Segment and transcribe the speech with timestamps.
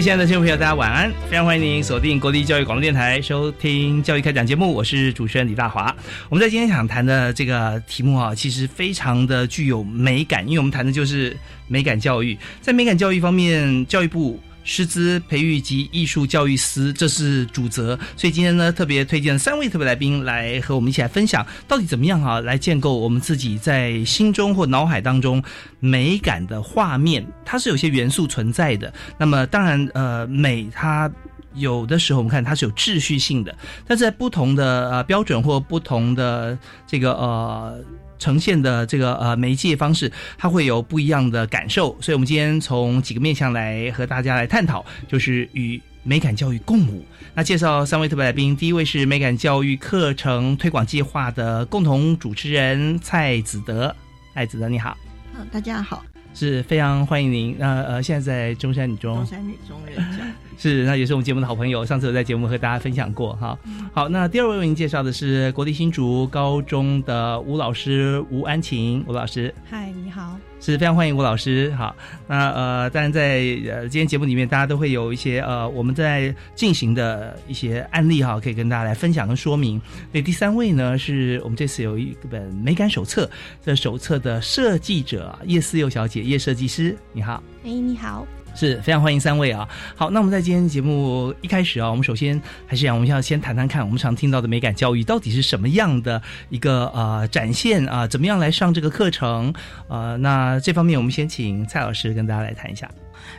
[0.00, 1.12] 亲爱的听众朋友，大家晚安！
[1.28, 5.94] 非常欢迎您锁定国立教育广播电台收听教育开讲节目，我是主持人李大华。
[6.30, 11.36] 我们在今天想谈的这个题目啊，其实非常的具有美感，因为我们谈的就是
[11.68, 12.38] 美感教育。
[12.62, 14.40] 在美感教育方面，教育部。
[14.62, 17.98] 师资培育及艺术教育司，这是主责。
[18.16, 25.42] 所以今天呢，特别推荐三位特别来宾来和我们一起来分享，到底怎么样啊，来建构我们自己在心中或脑海当中
[25.78, 27.26] 美感的画面。
[27.44, 28.92] 它是有些元素存在的。
[29.18, 31.10] 那么当然，呃，美它
[31.54, 37.82] 有的时候我们看它是有秩序性的，但是在不同的呃标准或不同的这个呃。
[38.20, 47.04] 呈现的这个呃媒介方式，它会有不一样的感受，所以我们今天从几个面向来和大家来探讨，就是与美感教育共舞。
[47.34, 53.94] 那介绍三位特别来宾，第一位是美感教育课程推广计划的共同主持人蔡子德，
[54.34, 54.96] 蔡子德你好，
[55.36, 57.56] 嗯大家好，是非常欢迎您。
[57.58, 60.24] 那呃现在在中山女中，中山女中任教。
[60.56, 61.84] 是，那也是我们节目的好朋友。
[61.86, 63.58] 上次有在节目和大家分享过哈。
[63.92, 69.54] 好，那第二位为您介绍的是国立新竹高中的吴老师吴安晴，吴老师。
[69.70, 70.38] 嗨，你好。
[70.60, 71.74] 是非常欢迎吴老师。
[71.74, 71.96] 好，
[72.28, 79.80] 那呃，当然在呃今天节目里面，大家都会有一些呃我们在进行的一些案例哈，可以跟大家来分享跟说明。
[80.12, 83.28] 那第三位呢，是我们这次有一本美感手册，
[83.64, 87.42] 这手册的设计者叶思佑小姐，叶设计师，你好。
[87.64, 88.26] 哎，你好。
[88.54, 89.68] 是非常欢迎三位啊！
[89.96, 98.06] 好，那我们在今天节目一开始啊，我们首先还是想，我们要先谈谈看，我们常听到的美感教育到底是什么样的一个呃展现啊？
[98.06, 99.52] 怎么样来上这个课程？
[99.88, 102.90] 呃，那这方面我们先请蔡老师跟大家来谈一下。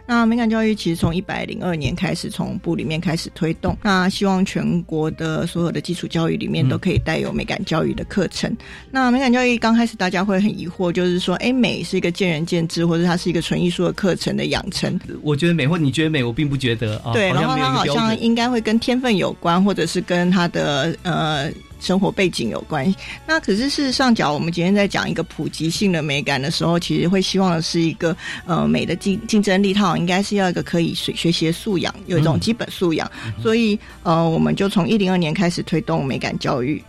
[0.06, 3.78] 那美感教育其实从一百零二年开始，从部里面开始推动。
[3.82, 8.56] 那希望全国的所有的基础教育里面都可以带有美感教育的课程。
[8.90, 15.00] 那美感教育刚开始大家会很疑惑，就是说，哎，美是一个见仁见智，或者它是一个纯艺术的课程的养成。
[15.22, 17.14] 我觉得美，或你觉得美，我并不觉得啊。
[17.14, 21.52] 对，然后它好像应该会跟天分有关，或者是跟它的呃。
[21.82, 22.96] 生活背景有关系，
[23.28, 28.16] 那可是事实上，假如我们今天在讲一个普及性的美感的时候，其实会希望的是一个
[28.46, 33.12] 呃美的竞竞争力，它应该是要一个可以学学习的素养，有一种基本素养，
[33.42, 36.82] 所以呃，我们就从一零二年开始推动美感教育。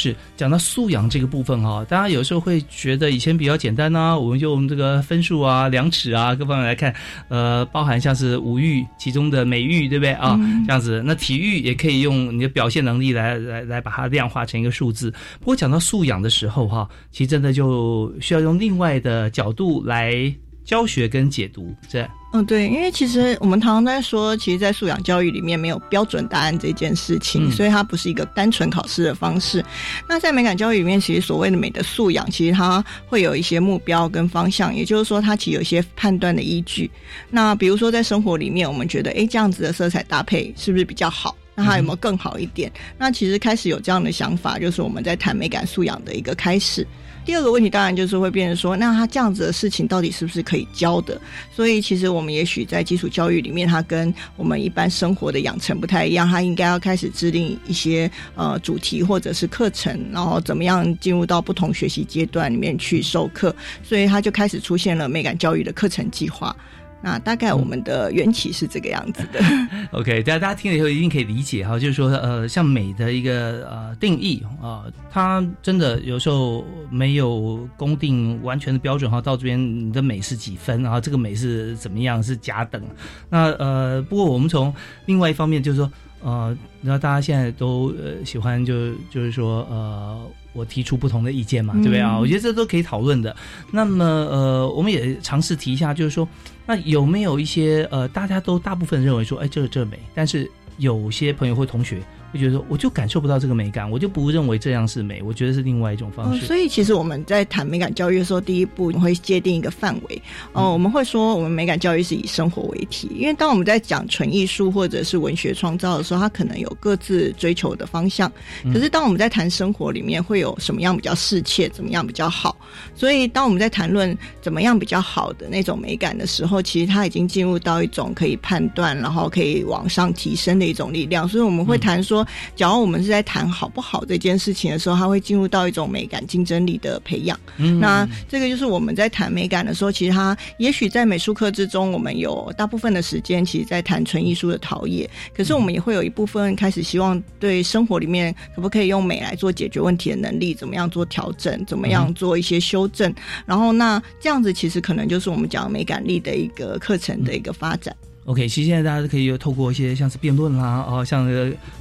[0.00, 6.94] 是讲到素养这个部分哈，大家有时候会觉得以前比较简单呢，我们用这个分数啊、量尺啊各方面来看，
[7.28, 10.38] 呃，包含像是五育其中的美育，对不对啊？
[10.66, 15.10] 这样子，那体育也可以用你的表现能力来来来把它量化成一个数字。
[15.38, 20.34] 不过讲到素养的时候哈，其实真的就需要用另外的角度来。
[20.70, 29.64] 教学跟解读，这嗯对，因为其实我们常常在说，其实，在素养教育里面没有标准答案这件事情，所以它不是一个单纯考试的方式。
[30.08, 36.88] 那在美感教育里面，其实所谓的美的素养，其实它会有一些目标跟方向，也就是说，它其实有一些判断的依据。
[37.30, 41.36] 那比如说在生活里面，我们觉得，哎，这样子的色彩搭配是不是比较好？
[41.56, 42.70] 那它有没有更好一点？
[42.96, 46.86] 那其实开始有这样的想法，就是我们在谈美感素养的一个开始。
[47.30, 51.16] 第二个问题当然就是会变成说，那他这样子的事情到底是不是可以教的？
[51.54, 63.54] 所以其实我们也许在基础教育里面，他跟我们一般生活的养成不太一样，他应该要开始制定一些呃主题或者是课程，然后怎么样进入到不同学习阶段里面去授课，
[63.84, 66.56] 所以他就开始出现了美感教育的课程计划。
[67.02, 69.40] 那大概我们的缘起是这个样子的。
[69.92, 79.20] OK，大家大家听了以后一定可以理解哈，就是说呃，像美的一个呃定义啊，它真的有时候没有公定完全的标准哈。
[79.20, 81.00] 到这边你的美是几分啊？
[81.00, 82.22] 这个美是怎么样？
[82.22, 82.82] 是甲等。
[83.28, 84.72] 那呃，不过我们从
[85.06, 85.90] 另外一方面就是说
[86.22, 90.20] 呃，那大家现在都呃喜欢就就是说呃
[90.52, 92.18] 我提出不同的意见嘛，对不对啊？
[92.18, 93.34] 我觉得这都可以讨论的。
[93.70, 96.28] 那么呃，我们也尝试提一下，就是说，
[96.70, 102.00] 那有没有一些呃，大家都大部分认为说，哎，这这美，但是有些朋友或同学。
[102.32, 106.46] 会觉得说，我就感受不到这个美感，我就不认为这样是美，我觉得是另外一种方式。
[106.46, 110.22] 所以，其实我们在谈美感教育的时候，第一步会界定一个范围。
[110.52, 118.30] 哦，我们会说，我们美感教育是以生活为题，因为当我们在讲纯艺术或者是文学创造的时候，它可能有各自追求的方向。
[118.72, 122.56] 可是，当我们在谈生活里面，会有什么样比较适切，怎么样比较好？
[122.94, 131.28] 所以，当我们在谈论怎么样比较好的那种美感的时候，其实它已经进入到一种可以判断，然后可以往上提升的一种力量。
[131.28, 132.19] 所以，我们会谈说。
[132.56, 137.38] 假如我们是在谈好不好这件事情的时候，它会进入到一种美感竞争力的培养。
[137.80, 153.12] 那这个就是我们在谈美感的时候，其实它也许在美术课之中，我们有大部分的时间其实在谈纯艺术的陶冶，可是我们也会有一部分开始希望对生活里面可不可以用美来做解决问题的能力，怎么样做调整，怎么样做一些修正。
[153.46, 157.94] 然后那这样子其实可能就是我们讲美感力的一个课程的一个发展。
[158.30, 161.26] OK，其实现在大家都可以透过一些像是辩论啦，哦，像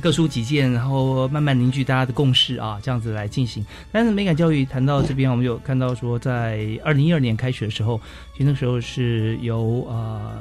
[0.02, 3.64] 各抒己见，然后慢慢凝聚大家的共识啊，这样子来进行。
[3.92, 8.02] 但是美感教育谈到这边，我们有看到说，在二零一二年开学的时候，
[8.34, 10.32] 其实那时候是由呃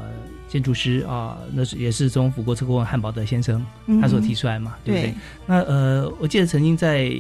[0.49, 3.63] 建筑师啊，那是也是从福国策顾问汉堡的先生
[4.01, 5.15] 他所提出来嘛，对不对？
[5.45, 7.13] 那呃，我记得曾经在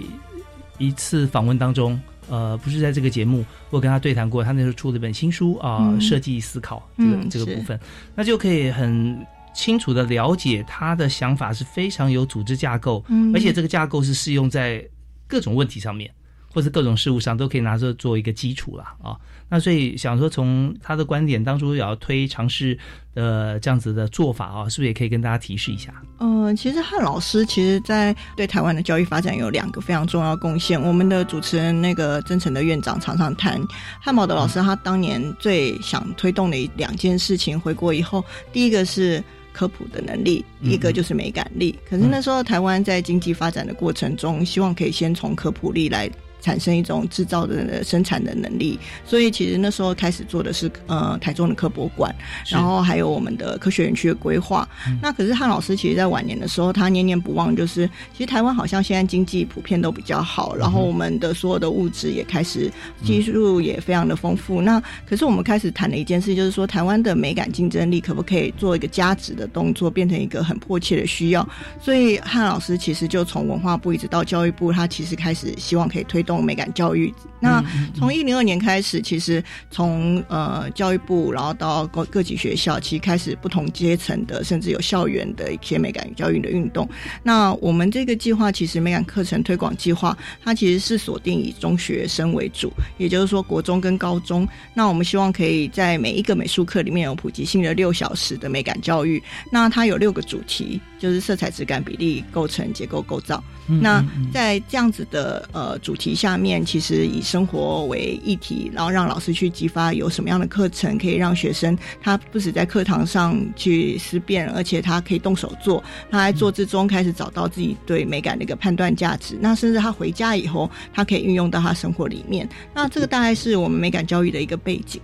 [0.78, 2.00] 一次访问当中。
[2.28, 7.78] 呃，不是在这个节目，我跟他对谈过，他那时候出了一本新书啊，设计思考这个这个部分，
[8.14, 13.04] 那就可以很清楚的了解他的想法是非常有组织架构，
[13.34, 14.86] 而且这个架构是适用在
[15.26, 16.10] 各种问题上面，
[16.52, 19.16] 或者各种事物上都可以拿着做一个基础了啊。
[19.50, 22.78] 那所以想说，从他的观点当初也要推尝试
[23.14, 25.90] 呃这样子的做法啊，是不是也可以跟大家提示一下？
[26.20, 30.80] 嗯，其实汉老师其实在对台湾的教育发展有两个非常重要贡献。
[30.80, 33.58] 我们的主持人那个真诚的院长常常谈
[34.00, 38.22] 汉堡的老师，他当年最想推动的两件事情，回国以后，
[38.52, 41.74] 第一个是科普的能力，一个就是美感力。
[41.88, 46.10] 可是那时候台湾在经济发展的过程中，希望可以先从科普力来。
[46.48, 52.10] 产生一种制造的生产的能力，所以其实那时候开始做的是呃台中的科博馆，
[52.46, 54.66] 然后还有我们的科学园区的规划。
[55.02, 62.72] 那可是汉老师其实在晚年的时候，他念念不忘，就是其实台湾好像现在经济普遍都比较好，然后我们的所有的物质也开始
[63.04, 64.62] 技术也非常的丰富。
[64.62, 71.46] 那可是我们开始谈的一件事，就是说台湾的美感竞争力可不可以做一个加值的动作，变成一个很迫切的需要。
[71.78, 76.22] 所以汉老师其实就从文化部一直到教育部，他其实开始希望可以推。
[76.28, 77.12] 动美感教育。
[77.40, 77.62] 那
[77.94, 86.88] 从一零二年开始，其实从呃教育部，然后到各各级学校，其实开始不同阶层的，甚至有校园的一些美感教育的运动。
[87.22, 94.46] 那我们这个计划，其实美感课程推广计划，它其实是锁定以中学生为主，也就是说国中跟高中。
[94.74, 99.22] 那我们希望可以在每一个美术课里面有普及性的六小时的美感教育。
[99.52, 103.42] 那它有六个主题，就是色彩、质感、比例、构成、结构、构造。
[103.68, 119.38] 那在这样子的呃主题下面，其实以生活为议题，然后让老师去激发有什么样的课程可以让学生他不止在课堂上去思辨，而且他可以动手做，他在做之中开始找到自己对美感的一个判断价值。
[119.40, 122.48] 那甚至他回家以后，他可以运用到他生活里面。
[122.74, 125.00] 那这个大概是我们美感教育的一个背景。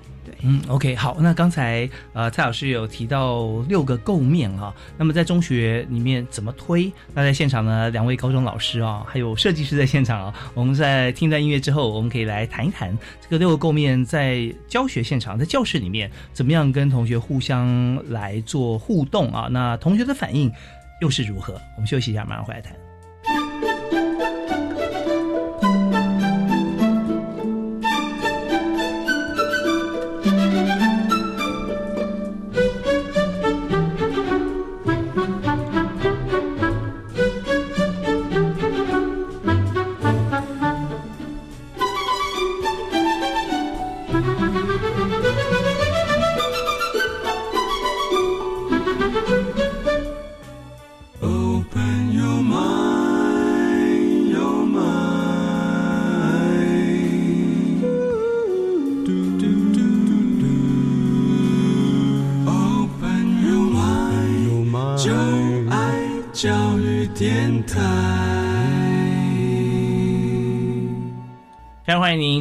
[0.46, 1.16] 嗯，OK，好。
[1.20, 4.74] 那刚才呃，蔡老师有提到六个构面哈。
[4.98, 6.92] 那么在中学里面怎么推？
[7.14, 10.34] 那在现场呢，两位高中老师啊，还有设计师在现场啊。
[10.52, 19.48] 我们在听段音乐之后，我们可以来谈一谈这个六个构面在教学现场，在教室里面怎么样跟同学互相来做互动啊？
[19.50, 20.52] 那同学的反应
[21.00, 21.54] 又是如何？
[21.76, 22.83] 我们休息一下，马上回来谈。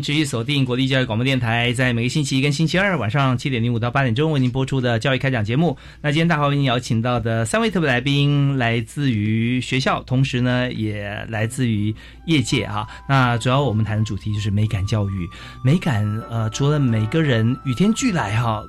[0.04, 5.78] 持续锁定国立教育广播电台，在每个星期一跟星期二晚上七点零五到八点钟为您播出的教育开讲节目。
[6.02, 11.96] 那今天大华为您邀请到的三位特别来宾，来自于学校，同时呢也来自于
[12.26, 12.86] 业界啊。
[13.08, 15.30] 那主要我们谈的主题就是美感教育。
[15.64, 18.62] 美感呃，除了每个人与天俱来哈，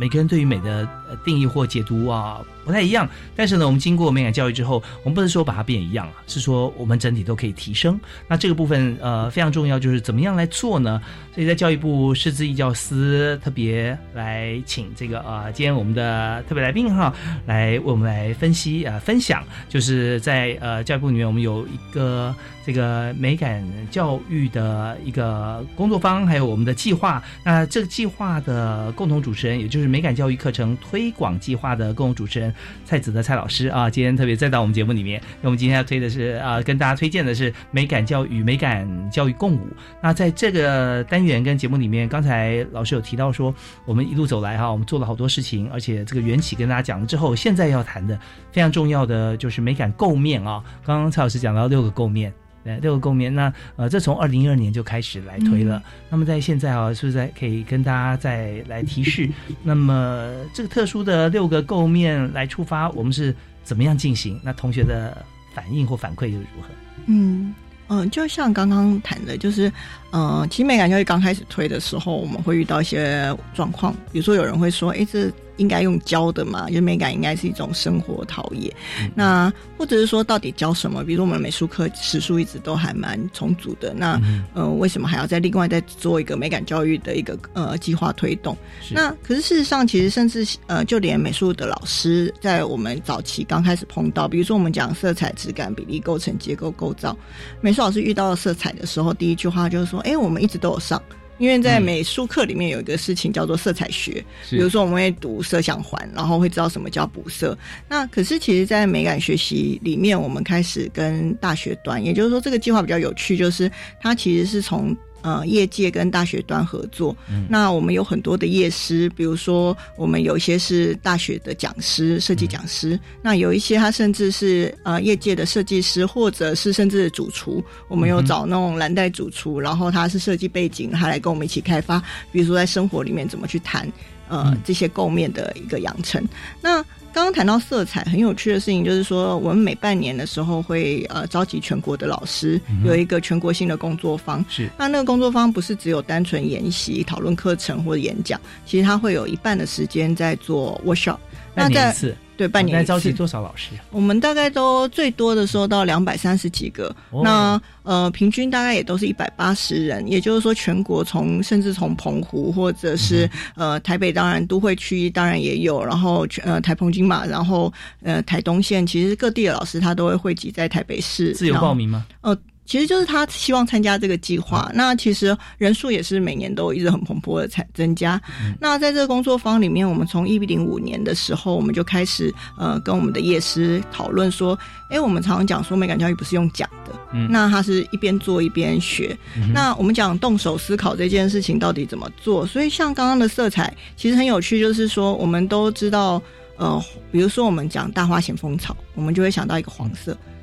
[0.00, 0.84] 每个人对于美的
[1.24, 2.40] 定义或解读啊。
[2.64, 7.96] 不太一样，但是呢，我们经过美感教育之后，我们不是说把它变一样啊，是说我们整体都可以提升。
[8.26, 11.00] 那这个部分呃非常重要，就是怎么样来做呢？
[11.32, 17.14] 所以在教育部师资义教司特别来请这个呃，今天我们的特别来宾哈，
[17.46, 22.34] 来为我们来分析啊分享，就是在呃教育部里面，我们有一个
[22.64, 27.22] 这个美感教育的一个工作方，还有我们的计划。
[27.44, 32.54] 那这个计划的共同主持人，也就是美感教育课程推推广计划的共同主持人。
[32.86, 35.20] 蔡子的蔡老师啊，今天特别再到我们节目里面。
[35.42, 39.66] 那我们今天要推的是啊，跟大家推荐的是美感教育、美感教育共舞。
[40.02, 48.18] 那在这个单元跟节目里面，刚才老师有提到说，我们一路走来哈，我们做了好多事情，而且这个缘起跟大家讲了之后，现在要谈的
[48.50, 50.64] 非常重要的就是美感构面啊。
[50.82, 52.32] 刚刚蔡老师讲到六个构面。
[52.80, 55.82] 六个共面，那呃，这从二零一二年就开始来推了。
[56.10, 59.28] 那么在现在啊，是不是在可以跟大家再来提示？
[59.62, 64.40] 那么这个特殊的六个构面来出发，我们是怎么样进行？
[64.42, 66.68] 那同学的反应或反馈又如何？
[67.06, 67.54] 嗯
[67.88, 69.72] 嗯，就像刚刚谈的，就是
[70.16, 75.30] 呃，其实美感教育刚开始推的时候，我们会遇到一些状况，比如说有人会说，哎，这。
[75.58, 76.68] 应该用教的嘛？
[76.68, 78.70] 就美感应该是一种生活陶冶。
[79.14, 81.02] 那或者是说，到底教什么？
[81.02, 83.94] 比如我们美术课时数一直都还蛮充足的。
[83.94, 84.20] 那
[84.52, 88.54] 呃，为什么还要再另外再做一个美感教育的一个呃计划推动？
[88.90, 97.16] 那可是事实上，其实甚至呃，就连美术的老师，在我们早期刚开始碰到，比如说我们讲色彩、质感、比例、构成、结构、构造，
[97.62, 101.02] 美术老师遇到色彩的时候，第一句话就是说：“哎，我们一直都有上。”
[101.38, 107.54] 因为在美术课里面有一个事情叫做色彩学，比如说我们会读色相环，然后会知道什么叫补色。
[107.90, 113.70] 那可是其实，在美感学习里面，我们开始跟大学端，也就是说，这个计划比较有趣，就是
[114.00, 114.96] 它其实是从。
[115.22, 117.16] 呃，业界跟大学端合作，
[117.48, 133.90] 那我们有很多的业师，比如说我们有一些是大学的讲师、设计讲师，那有一些他甚至是呃业界的设计师，或者是甚至主厨，我们有找那种蓝带主厨，然后他是设计背景，他来跟我们一起开发，比如说在生活里面怎么去谈
[134.28, 136.22] 呃这些构面的一个养成，
[136.60, 136.84] 那。
[137.16, 144.44] 刚刚谈到色彩，很有趣的事情就是说，我们每半年的时候会呃召集全国的老师，有一个全国性的工作坊。
[144.50, 151.16] 是，那那个工作坊不是只有单纯研习、讨论课程或者演讲，其实它会有一半的时间在做 workshop。
[151.54, 151.90] 那在
[152.36, 153.70] 对，半年招集多少老师？
[153.90, 160.06] 我们大概都最多的时候到两百三十几个，那呃，平均大概也都是一百八十人。
[160.06, 171.32] 也就是说，全国从甚至从澎湖或者是呃台北，当然都会区当然也有，然后呃台澎金马，然后呃台东县，其实各地的老师他都会汇集在台北市。
[171.32, 172.06] 自由报名吗？
[172.20, 172.36] 呃。
[172.66, 178.20] 其实就是他希望参加这个计划，那其实人数也是每年都一直很蓬勃的在增加。
[178.60, 184.58] 那在这个工作坊里面，我们从一零五年的时候，我们就开始呃跟我们的业师讨论说，
[184.90, 186.92] 哎，我们常常讲说美感教育不是用讲的，
[187.30, 189.16] 那他是一边做一边学。
[189.54, 192.44] 那我们讲动手思考这件事情到底怎么做？
[192.44, 196.20] 所以像刚刚的色彩，其实很有趣，就是说我们都知道，
[196.56, 200.16] 呃，比如说我们讲大花咸丰草，我们就会想到一个黄色。
[200.28, 200.35] 嗯，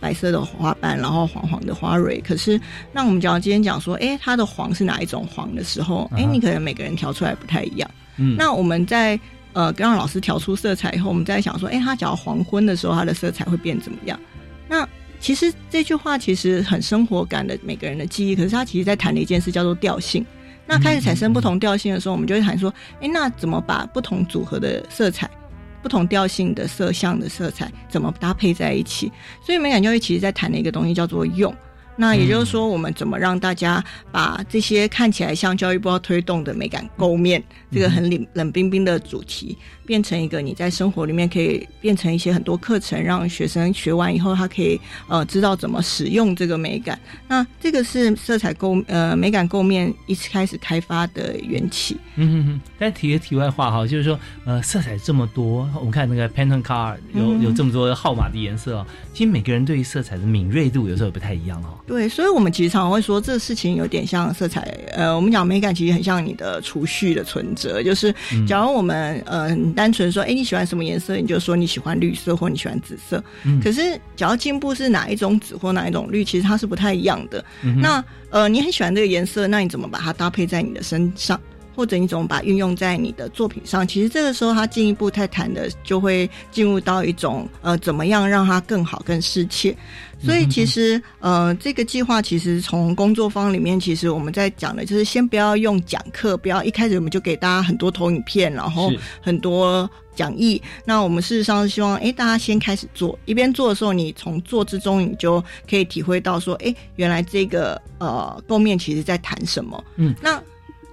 [0.00, 2.20] 白色的花瓣，然后黄黄的花蕊。
[2.20, 2.60] 可是，
[2.92, 7.90] 那我们讲今天讲说，哎，它的黄是哪一种黄的时候，哎，你可能每个人调出来不太一样。
[8.16, 9.18] 嗯，那我们在
[9.52, 14.18] 呃让老师调出色彩以后，我们在想说，哎，它讲黄昏的时候，它的色彩会变怎么样？
[14.68, 14.88] 那
[15.20, 20.24] 其实这句话其实很生活感的每个人的记忆，可是它其实在谈的一件事叫做调性。
[20.66, 25.28] 那开始产生不同调性的时候，我们就会谈说，哎，那怎么把不同组合的色彩？
[25.84, 29.12] 不同调性的色相的色彩怎么搭配在一起？
[29.44, 31.54] 所以美感教育其实在谈的一个东西叫做用。
[31.96, 46.98] 那也就是说，我们怎么让大家把这些看起来像教育部要推动的美感构面，这个很冷冷冰冰的主题，变成一个你在生活里面可以变成一些很多课程，让学生学完以后，他可以呃知道怎么使用这个美感。
[47.28, 51.96] 那这个是色彩构呃美感构面一开始开发的缘起。
[52.16, 52.60] 嗯哼哼。
[52.78, 61.78] 但提个题外话哈，就是说呃色彩这么多，我们看那个 Pantone Car 有有这么多号码的颜色，其实每个人对于色彩的敏锐度有时候不太一样哦。
[61.86, 64.62] 对，所以我们其实常常会说，这事情有点像色彩。
[64.92, 68.14] 呃，我们讲美感其实很像你的储蓄的存折，就是
[68.46, 73.22] 假如我们呃单纯说，哎，你喜欢什么颜色，你就说你喜欢绿色或你喜欢紫色。
[73.62, 77.44] 可是，只要进步是哪一种紫或哪一种绿，其实它是不太一样的。
[77.80, 81.40] 那呃，你很喜欢这个颜色，那你怎么把它搭配在你的身上？
[81.74, 83.86] 或者你怎么把运用在你的作品上？
[83.86, 89.76] 其实这个时候，他进一步在谈的就会进入到一种呃，怎么样让它更好、更适切。
[90.22, 98.90] 所以其实呃，这个计划其实从工作方里面，其实我们在讲的就是先不要用讲课，不要一开始我们就给大家很多投影片，然后
[99.20, 100.62] 很多讲义。
[100.84, 109.84] 那我们事实上是希望，哎，大家先开始做，一边做的时候，你从做之中，你就可以体会到说，哎，原来这个呃构面其实在谈什么。
[109.96, 110.42] 嗯，那。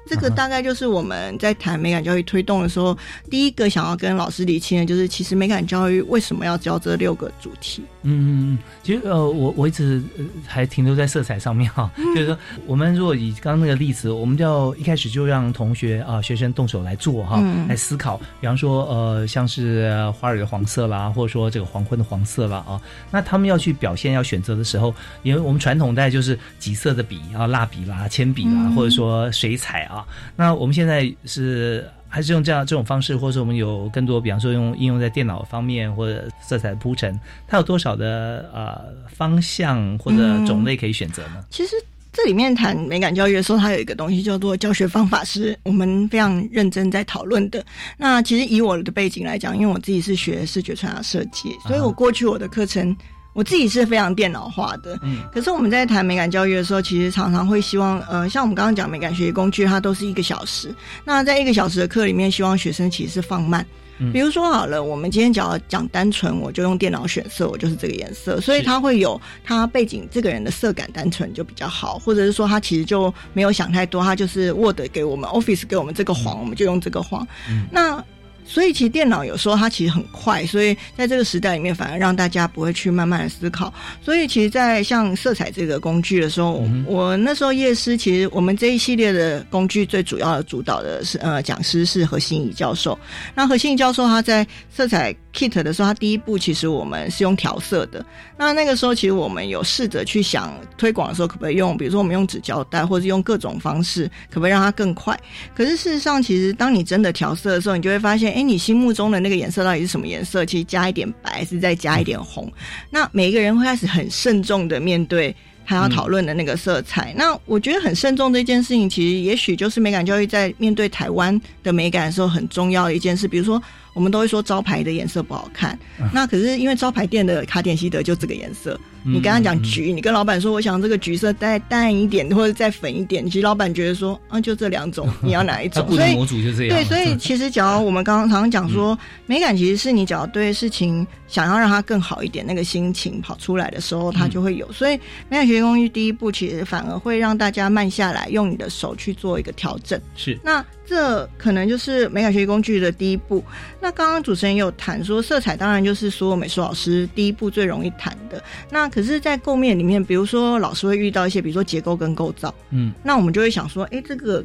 [0.07, 2.97] 这个大概就是我们在谈美感教育推动的时候，
[3.29, 7.83] 第一个想要跟老师理清的，就是其实美感教育为什么要教这六个主题。
[8.03, 10.01] 嗯嗯嗯，其实呃，我我一直
[10.45, 22.81] 还停留在色彩上面哈， 就是说，我们如果以刚刚那个例子，我们就要一开始就让同学啊学生动手来做哈，来思考，比方说呃，像是花儿的黄色啦，或者说这个黄昏的黄色啦啊，
[23.11, 29.90] 那他们要去表现要选择的时候，因为我们传统代就是几色的笔啊，蜡笔啦、铅笔啦，或者说水彩啊，
[30.35, 31.89] 那我们现在是。
[32.13, 37.17] 还是用这样这种方式，或者说我们有更多，比方说用应用在电脑方面或者色彩铺陈，
[37.47, 41.41] 它有多少的呃方向或者种类可以选择呢？
[41.49, 41.73] 其实
[42.11, 47.65] 这里面谈美感教育的时候，它有一个东西叫做教学方法，是我们非常认真在讨论的。
[47.95, 52.93] 那其实以我的背景来讲，因为我自己是学视觉传达设计，所以我过去我的课程。
[53.33, 60.73] 我自己是非常电脑化的，嗯，可是我们在谈美感教育的时候，其实常常会希望，呃，像我们刚刚讲美感学习工具，它都是一个小时。
[61.05, 63.65] 那在一个小时的课里面，希望学生其实是放慢。
[64.11, 77.27] 比如说好了，我们今天只要讲单纯，我就用电脑选色，我就是这个颜色，所以它会有它背景这个人的色感单纯就比较好，或者是说他其实就没有想太多，他就是 Word 给我们，Office 给我们这个黄，我们就用这个黄。
[77.69, 78.03] 那
[78.45, 83.73] 所以其实电脑有时候它其实很快，所以在这个时代里面，反而让大家不会去慢慢的思考。
[84.01, 92.97] 所以其实，在像色彩这个工具的时候，我那时候夜师，其实我们这一系列的工具最主要的主导的是呃讲师是何心怡教授。
[93.35, 98.05] 那何心怡教授他在色彩 kit 的时候，他第一步其实我们是用调色的。
[98.37, 105.19] 那那个时候其实我们有试着去想推广的时候，可不可以用，比如说我们用纸胶带，或者用各种方式，可不可以让它更快？
[105.55, 108.41] 可是事实上，其实当你真的调色的时候，你就会发现，哎。
[108.51, 110.43] 你心目中的那个颜色到底是什么颜色？
[110.43, 112.51] 其实加一点白，是再加一点红。
[112.89, 115.33] 那每一个人会开始很慎重的面对
[115.65, 117.13] 他要讨论的那个色彩。
[117.15, 123.25] 那我觉得很慎重这件事情，其实也许就是美感教育在面对台湾的美感的时候很重要的一件事。
[123.25, 123.61] 比如说。
[123.93, 125.77] 我们都会说招牌的颜色不好看，
[126.13, 128.79] 那可是因为招牌店的卡点西德就这个颜色。
[129.03, 135.89] 你跟他讲橘，你跟老板说我想这个橘色再淡一点或者再粉一点，其实老板觉得说啊就这两种， 你要哪一种？
[135.91, 136.77] 所以模组就这样。
[136.77, 144.71] 对，所以其实只要我们刚刚常常讲说美感其实是你只要对事情想要让它更好一点，那个心情跑出来的时候，它就会有。
[144.71, 144.95] 所以
[145.29, 149.99] 美感学习工具第一步其实反而会让大家慢下来，用你的手去做一个调整。
[150.15, 150.63] 是那。
[150.91, 153.41] 这可能就是美感学习工具的第一步。
[153.79, 158.43] 那刚刚主持人有谈说，色彩当然就是所有美术老师第一步最容易谈的。
[158.69, 164.43] 那可是，在构面里面，比如说老师会遇到一些，比如说结构跟构造，嗯，那我们就会想说，哎，这个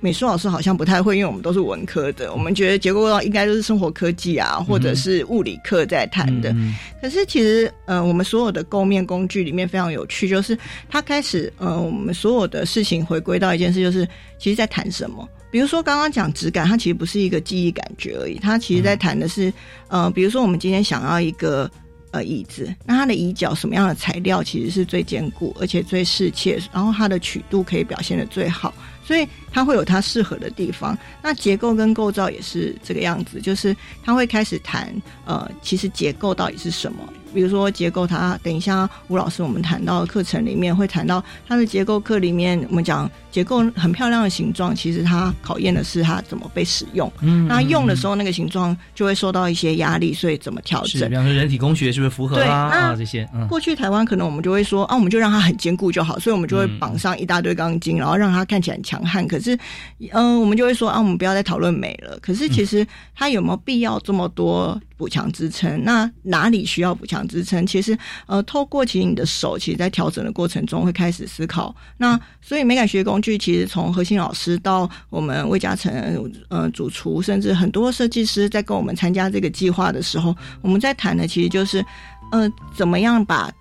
[0.00, 6.54] 美术老师好像不太会，因为我们都是文科的，我们觉得结构构造应该都是生活科技啊，或者是物理课在谈的。
[7.00, 10.56] 可是其实，呃，我们所有的构面工具里面非常有趣，就是
[10.90, 14.06] 它开始，呃，我们所有的事情回归到一件事，就是
[14.38, 15.26] 其实在谈什么。
[15.56, 19.50] 比如说，刚刚讲质感，它其实不是一个记忆感觉而已，它其实在谈的是，
[19.88, 21.70] 呃，比如说我们今天想要一个
[22.10, 30.96] 呃椅子，那它的椅脚什么样的材料其实是最坚固，而且最适切，然后它的曲度可以表现的最好，所以它会有它适合的地方。
[31.22, 36.98] 那结构跟构造也是这个样子，就是它会开始谈，呃，其实结构到底是什么。
[37.34, 47.10] 比如说结构，它等一下吴老师我们谈到课程里面会谈到它的结构课里面，我们讲结构很漂亮的形状，其实它考验的是它怎么被使用。
[47.20, 51.10] 嗯，那用的时候那个形状就会受到一些压力，所以怎么调整？
[51.10, 52.70] 比方说人体工学是不是符合啊？
[52.70, 53.28] 啊，这些。
[53.50, 59.28] 过去台湾可能我们就会说啊，我们就让它很坚固就好，所以我们就会绑上一大堆钢筋，然后让它看起来很强悍。
[59.28, 59.45] 可是，
[60.12, 62.18] 嗯，我们就会说啊，我们不要再讨论美了。
[62.20, 64.80] 可是其实它有没有必要这么多？
[64.98, 67.66] 补强支撑，那哪里需要补强支撑？
[67.66, 71.76] 其实，呃，透过其实你的手，其实，在调整的过程中会开始思考。
[71.98, 75.92] 那所以美感学工具，其实从核心老师到我们魏嘉诚，
[76.48, 81.84] 呃，主厨，甚至很多设计师在跟我们参加这个计划的时候，我们在谈的其实就是，
[82.32, 83.52] 呃，怎么样把。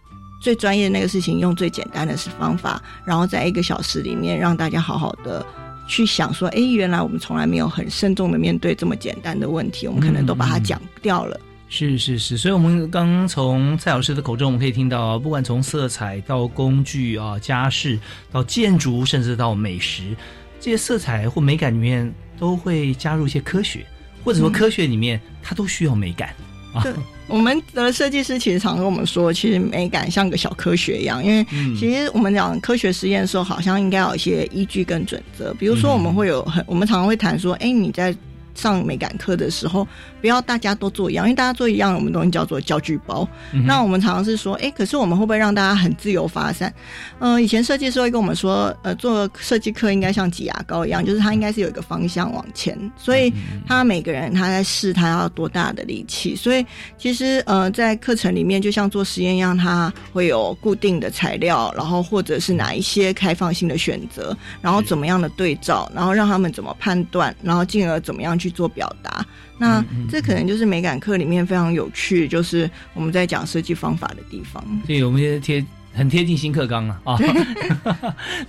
[0.42, 5.44] 最专业的那个事情用最简单的是方法，然后在一个小时里面让大家好好的
[5.88, 11.40] 去想说，哎，原来我们从来没有很慎重的面对这么简单的问题，我们可能都把它讲掉了。
[11.68, 18.00] 是是是，所以我们刚从蔡老师的口中，我们可以听到，不管从色彩到工具啊、家饰
[18.32, 20.16] 到建筑，甚至到美食，
[20.60, 23.86] 这些色彩或美感里面都会加入一些科学，
[24.24, 26.36] 或者说科学里面它都需要美感
[26.80, 26.84] 啊。
[27.28, 31.44] 我们的设计师其实常跟我们说，其实美感像个小科学一样，因为
[31.76, 35.54] 其实我们讲科学实验的时候，好像应该有一些依据跟准则。
[35.56, 38.16] 比如说，我们会有很，我们常常会谈说，哎，你在。
[38.58, 39.86] 上美感课的时候，
[40.26, 43.28] 不要大家都做一样，因为大家做一样，我们东西叫做教具包。
[43.64, 46.74] 那我们常常是说，哎，可是我们会不会让大家很自由发散？
[47.20, 53.32] 嗯，以前设计师会跟我们说，呃，做设计课应该像挤牙膏一样，就是它应该是有一个方向往前，所以
[53.68, 56.36] 他每个人他在试他要多大的力气。
[56.36, 56.66] 所以
[56.98, 68.36] 其实呃，在课程里面就像做实验一样，他会有固定的材料，然后或者是哪一些开放性的选择，然后怎么样的对照，然后让他们怎么判断，然后进而怎么样。
[68.36, 69.26] 去做表达，
[69.58, 74.64] 那这可能就是美感课里面非常有趣，就是我们在讲设计方法的地方。
[74.86, 77.18] 对，我们贴很贴近新课纲啊啊！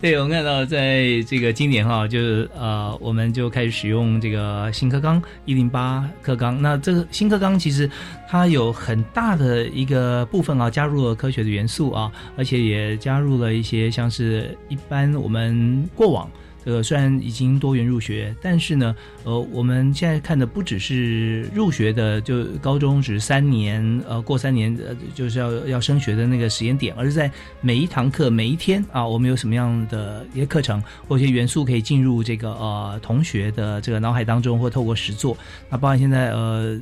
[0.01, 6.61] 对， 我们看到在这个今年哈，就是呃，我们就开始使用这个新课纲一零八课纲。
[6.61, 7.89] 那这个新课纲其实
[8.29, 16.29] 它有很大的一个部分啊，加入了科学的元素啊，而且也加入了一些像是一般我们过往。
[16.67, 27.31] 呃，虽然已经多元入学，但是呢，呃，我们现在看的不只是入学的，就高中只是三年，呃，过三年呃，就是要要升学的那个时间点，而是在
[27.63, 35.37] 每一堂课、每一天啊，我们有什么样的一些课程或一些元素可以进入这个呃同学的这个脑海当中，或透过实作，
[35.71, 36.79] 那包含现在呃。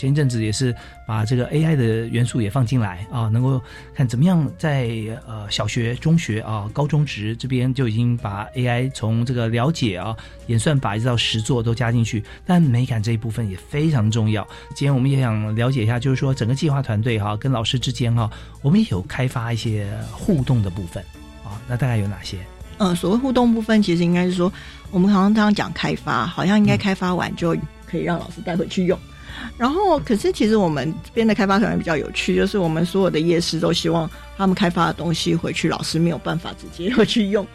[0.00, 0.74] 前一阵子也是
[1.06, 3.60] 把这个 AI 的元素也放进来啊，能够
[3.94, 4.88] 看怎么样在
[5.26, 12.24] 呃小学、中学啊、高中职这边就已经把 AI 从这个了解啊、演算法一直到实作都加进去。
[12.46, 14.42] 但美感这一部分也非常重要。
[14.74, 18.30] 今天我们也想了解一下，就是说整个计划团队哈跟老师之间哈，
[18.62, 21.04] 我们也有开发一些互动的部分
[21.44, 21.60] 啊。
[21.68, 22.38] 那大概有哪些？
[22.78, 24.50] 嗯，所谓互动部分，其实应该是说，
[24.90, 27.54] 我们好像刚刚讲开发，好像应该开发完就
[27.86, 28.98] 可以让老师带回去用。
[29.56, 37.46] 然后，可是其实我们这边的开发团队比较有趣，就是我们所有的夜市都希望他们开发的东西回去，老师没有办法直接回去用。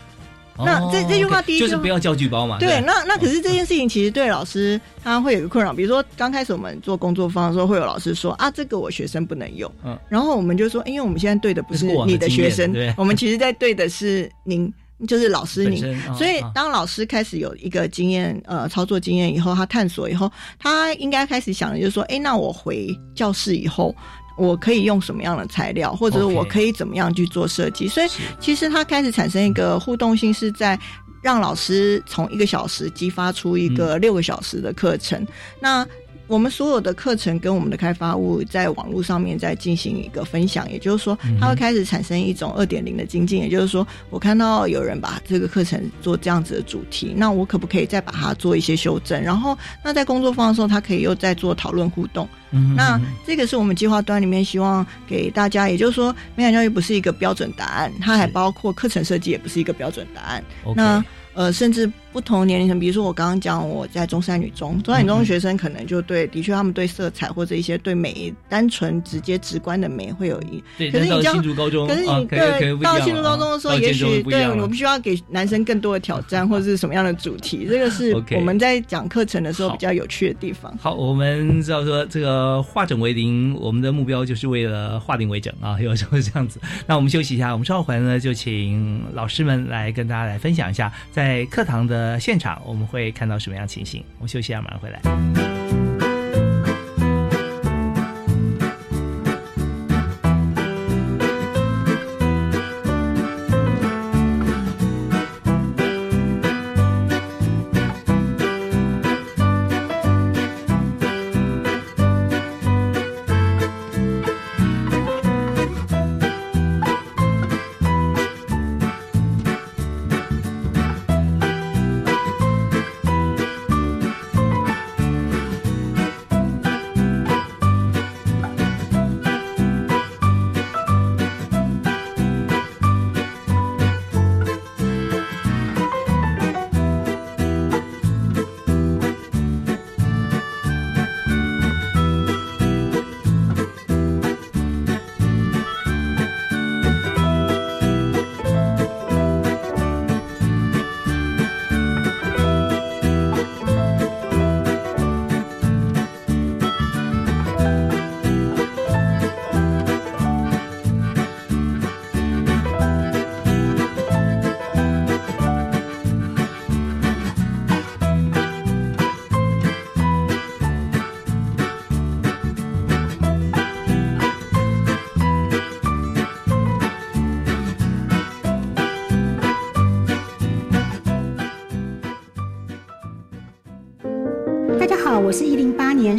[0.58, 2.58] 那这这句话第一就是不要教具包嘛。
[2.60, 9.70] 对，那那可是这件事情其实对老师他会有一个困扰，比如说刚开始我们做工作坊的时候，会有老师说啊，这个我学生不能用。
[9.84, 14.74] 嗯，然后我们就说，因为我们现在对的不是你的学生，我们其实在对的是您。
[15.08, 15.82] 就是老师你，
[16.18, 23.94] 所以当老师开始有一个经验，呃，操作经验以后，他探索以后，他应该开始想的就是说，哎，那我回教室以后，
[24.38, 27.90] 我可以用什么样的材料，或者我可以怎么样去做设计？
[27.90, 28.08] 所以
[28.40, 30.80] 其实他开始产生一个互动性，是在
[31.22, 35.28] 让老师从一个小时激发出一个六个小时的课程。
[35.60, 35.86] 那
[36.28, 43.40] 我们所有的课程跟我们的开发物在网络上面在进行一个分享，也就是说，它会开始产生一种二点零的精进。
[43.42, 49.22] 也就是说，我看到有人把这个课程做这样子的主题，那我可不可以再把它做一些修正？
[49.22, 52.28] 然后，那在工作坊的时候，他可以又再做讨论互动。
[52.76, 60.44] 那这个是我们计划端里面希望给大家，也就是说，美感教育不是一个标准答案，它还包括课程设计也不是一个标准答案。
[60.74, 70.64] 那呃，甚至不同年龄层，比如说我刚刚讲我在中山女中，中山女中的学生可能就对，的确他们对色彩或者一些对美，单纯直接直观的美会有一。
[70.78, 80.74] 对，可是你到新高中，可是你对到新竹高中的时候，也许对我必须要给男生更多的挑战， 或者是什么样的主题，这个是 我们在讲课程的时候比较有趣的地方。
[80.82, 86.62] 好，我们知道说这个化整为零，我们的目标就是为了化零为整啊，有时候是这样子。
[86.88, 90.90] 那我们休息一下，我们稍后回来呢，就请老师们来跟大家来分享一下。
[91.12, 94.04] 在课堂的现场，我们会看到什么样情形？
[94.18, 95.55] 我们休息一下，马上回来。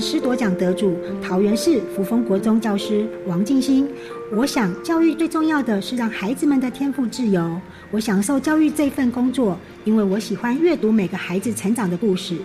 [0.06, 3.88] 师夺奖得主桃园市福丰国中教师王静心。
[4.32, 7.60] 我想，教育最重要的是让孩子们的天赋自由。
[7.90, 12.36] 我享受教育这份工作，因为我喜欢阅读每个孩子成长的故事。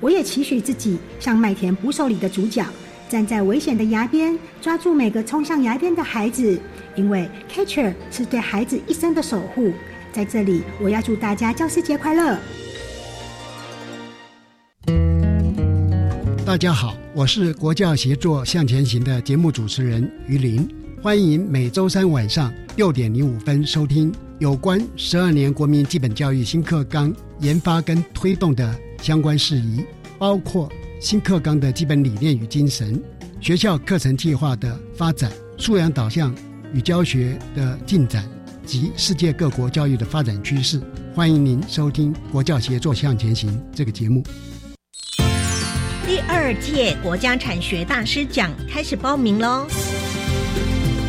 [0.00, 2.66] 我也期许自己像麦田捕手里的主角，
[3.08, 6.58] 站在危险的崖边，抓住每个冲向崖边的孩子。
[6.96, 9.72] 因为 catcher 是对孩子一生的守护。
[10.12, 12.36] 在这里，我要祝大家教师节快乐！
[16.54, 20.64] 大家好，我是国教协作向前行的节目主持人于林，
[21.02, 29.84] 欢迎每周三晚上六点零五分收听有关十二年国民基本教育新课纲研发跟推动的相关事宜，
[30.16, 33.02] 包括新课纲的基本理念与精神、
[33.40, 36.32] 学校课程计划的发展、素养导向
[36.72, 38.30] 与教学的进展
[38.64, 40.80] 及世界各国教育的发展趋势。
[41.16, 44.22] 欢迎您收听国教协作向前行这个节目。
[46.06, 49.66] 第二届国家产学大师奖开始报名喽！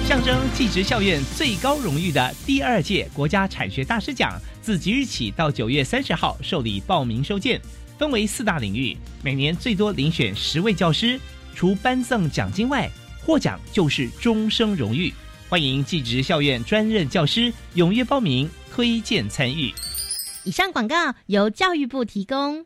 [0.07, 7.59] 象征技职校院最高荣誉的第二届国家产学大师奖，自即日起到九月三十号受理报名收件，
[7.99, 11.19] 分为四大领域，每年最多遴选十位教师。
[11.53, 12.89] 除颁赠奖金外，
[13.25, 15.13] 获奖就是终生荣誉。
[15.49, 19.73] 欢迎技职校院专任教师踊跃报名，推荐参与。
[20.45, 22.65] 以上广告由教育部提供。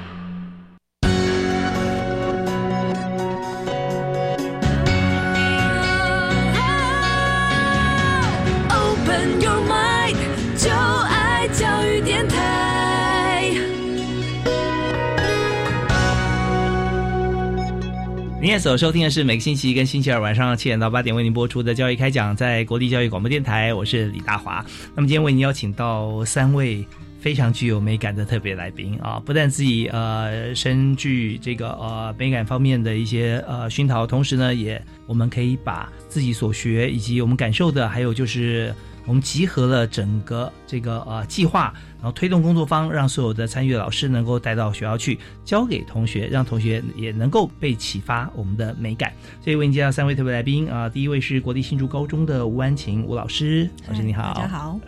[18.51, 24.55] 现在所收听的是每个星期一跟星期二晚上七点到八点为您播出的教育开讲，在国立教育广播电台，我是李大华。
[24.93, 26.85] 那么今天为您邀请到三位
[27.17, 41.73] 非常具有美感的特别来宾啊，不但自己呃深具这个呃美感方面的一些呃熏陶，同时呢，也我们可以把自己所学以及我们感受的，还有就是我们集合了整个这个呃计划。
[42.01, 49.13] 然后推动工作方，让所有的参与的老师能够带到学校去，教给同学，让同学也能够被启发我们的美感。
[49.39, 54.79] 所以为您介绍三位特别来宾啊，第一位是国立新竹高中的吴安晴吴老师，老师你好，大家好。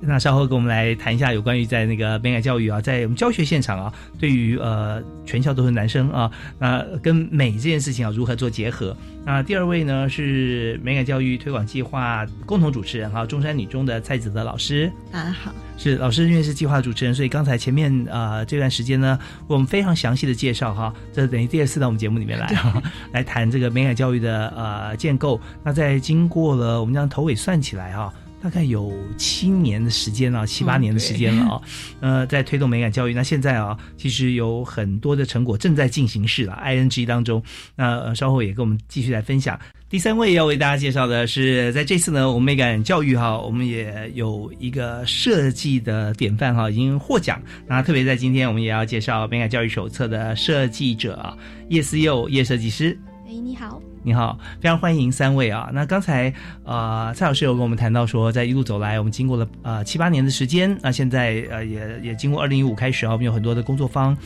[0.00, 8.96] 那稍后跟我们来谈一下有关于在那个美感教育啊，在我们教学现场啊，对于呃全校都是男生啊，那跟美这件事情啊如何做结合？
[9.26, 15.52] 那第二位呢是美感教育推广计划共同主持人哈，中山女中的蔡子德老师，大家好。
[15.76, 25.40] 是老师，因为是计划主持人，所以刚才前面呃这段时间呢，我们非常详细的介绍哈，这等于第二次到我们节目里面来哈， 来谈这个美感教育的呃建构。
[25.62, 31.60] 那在经过了我们将头尾算起来哈，大概有七年的时间了，七八年的时间了啊。
[32.00, 37.42] 呃，在推动美感教育，那现在啊，其实有很多的成果正在进行式了，ING 当中。
[37.74, 39.58] 那稍后也跟我们继续来分享。
[39.90, 47.40] 第三位要为大家介绍的是，在这次呢，我们美感教育哈，我们也有一个设计的典范哈，已经获奖。
[47.64, 51.36] 那特别在今天，我们也要介绍美感教育手册的设计者啊，
[51.68, 52.98] 叶思佑叶设计师。
[53.24, 55.70] 哎，你好，你好，非常欢迎三位啊。
[55.72, 56.32] 那刚才
[56.64, 64.16] 呃，蔡老师有跟我们谈到说，在一路走来，我们经过了呃七八年的时间，那现在呃也也经过二零一五开始啊，我们有很多的工作方，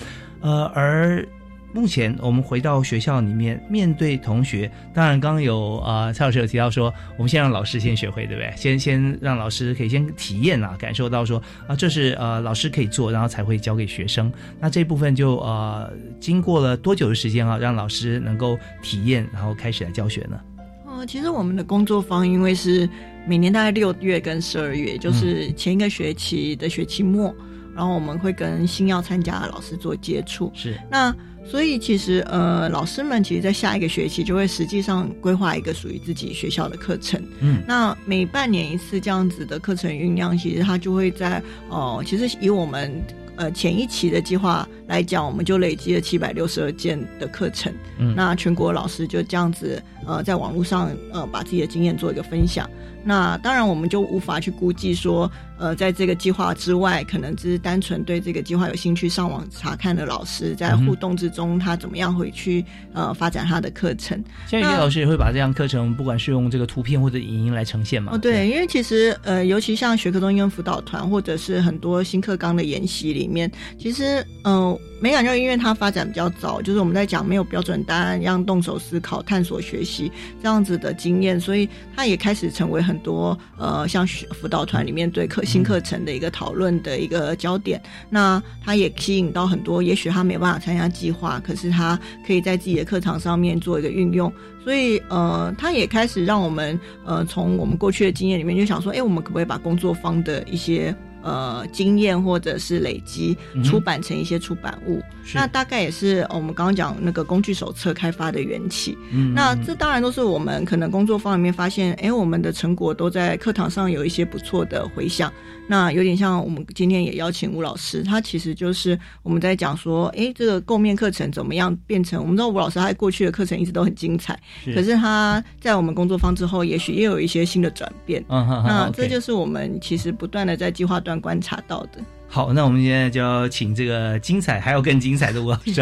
[0.41, 1.23] 呃而。
[1.71, 8.51] 目前我们回到学校里面，面对同学，当然刚刚有呃蔡老师有提到说，我们先让老师先学会，对不对？
[8.57, 14.33] 先先让老师可以先体验啊，感受到说啊，这是呃老师可以做，然后才会教给学生。
[14.59, 20.41] 那这部分就呃经过了多久的时间啊，让老师能够体验，然后开始来教学呢？
[20.87, 22.89] 哦，其实我们的工作坊因为是
[23.27, 27.33] 每年大概六月跟十二月，就是前一个学期的学期末，
[27.77, 30.51] 然后我们会跟新要参加的老师做接触。
[30.55, 31.15] 是那。
[31.51, 37.23] 所以其实，呃，老师们其实，在下一个学期就会实际上规划一个属于自己学校的课程。
[37.41, 43.03] 嗯，那每半年一次这样子的课程酝酿，其实它就会在哦，其实以我们
[43.37, 47.73] 呃前一期的计划来讲，我们就累积了七百六十二件的课程。
[47.99, 52.69] 嗯，那全国老师就这样子呃，在网络上呃把自己的经验做一个分享。
[53.05, 64.23] 那当然我们就无法去估计说，呃，在这个计划之外，可能只是单纯对这个计划有兴趣上网查看的老师，在互动之中，他怎么样回去呃发展他的课程。
[64.47, 68.13] 像有些老师也会把这样课程，不管是用这个图片或者影音来呈现嘛。
[68.15, 74.79] 哦，对，因为其实呃，尤其像学科中英辅导团，或者是很多新课纲的研习里面，其实嗯。
[75.01, 80.11] 美感教育因为它发展比较早，就是我们在讲没有标准答案，让动手思考、探索、学习
[80.43, 87.81] 这样子的经验，所以它也开始成为很多呃像辅导团里面对课新课程的一个讨论的一个焦点。
[88.11, 94.31] 那他也吸引到很多，也许他没有办法参加计划，可是他可以在自己的课堂上面做一个运用，
[94.63, 105.03] 所以呃，他也开始让我们呃从我们过去的经验里面就想说，哎，我们可不可以把工作方的一些呃，经验或者是累积出版成一些出版物，
[105.35, 108.97] 那大概也是我们刚刚讲那个工具手册开发的缘起。
[109.35, 115.33] 那这当然都是我们可能工作坊里面发现，哎，我们的成果都在课堂上有一些不错的回响。
[115.71, 122.19] 那有点像我们今天也邀请吴老师，他其实就是我们在讲说，哎，这个构面课程怎么样变成？
[122.19, 124.39] 我们知道吴老师他过去的课程一直都很精彩，
[124.75, 128.25] 可是他在我们工作坊之后，也许也有一些新的转变。
[128.29, 132.01] 那这就是我们其实不断的在计划端观察到的。
[132.31, 135.81] 好，那我们现在就要请这个精彩还有更精彩的吴老师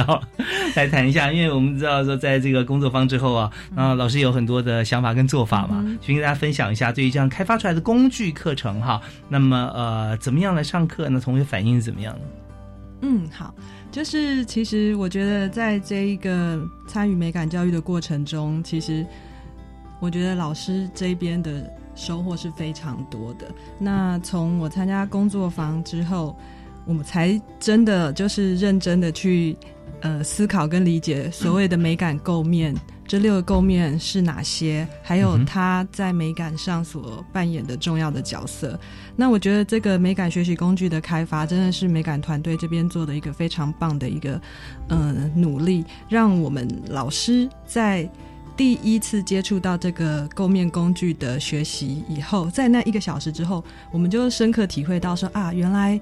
[0.76, 11.20] 来谈一下，因为我们知道说，在这个工作坊之后啊，啊，老师有很多的想法跟做法嘛，去跟大家分享一下对于这样开发出来的工具课程哈，那么呃，怎么样来上课呢？
[11.20, 12.20] 同学反应是怎么样的？
[13.00, 13.52] 嗯，好，
[13.90, 19.04] 就是其实我觉得在这一个参与美感教育的过程中，其实
[19.98, 21.68] 我觉得老师这边的。
[21.96, 23.52] 收获是非常多的。
[23.80, 26.36] 那从我参加工作坊之后，
[26.86, 29.56] 我们才真的就是认真的去
[30.02, 32.72] 呃思考跟理解所谓的美感构面，
[33.08, 38.78] 这六个构面是哪些，还有它在美感上所扮演的重要的角色。
[39.16, 44.40] 那我觉得这个美感学习工具的开发，真的是美感团队这边做的一个非常棒的一个
[44.90, 48.08] 嗯努力，让我们老师在。
[48.56, 56.00] 第一次接触到这个构面工具的学习以后，在那一个小时之后，我们就深刻体会到说啊，原来，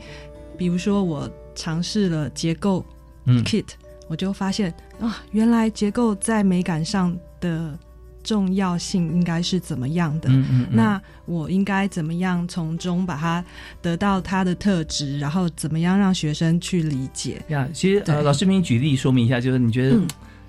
[0.57, 2.85] 比如说我尝试了结构
[3.27, 3.65] kit，
[4.07, 7.77] 我就发现啊，原来结构在美感上的
[8.23, 10.31] 重要性应该是怎么样的？
[10.71, 13.45] 那我应该怎么样从中把它
[13.83, 17.43] 得到它的特质，然后怎么样让学生去理解？
[17.49, 20.01] 呀，其实呃，老师给你举例说明一下，就是你觉得。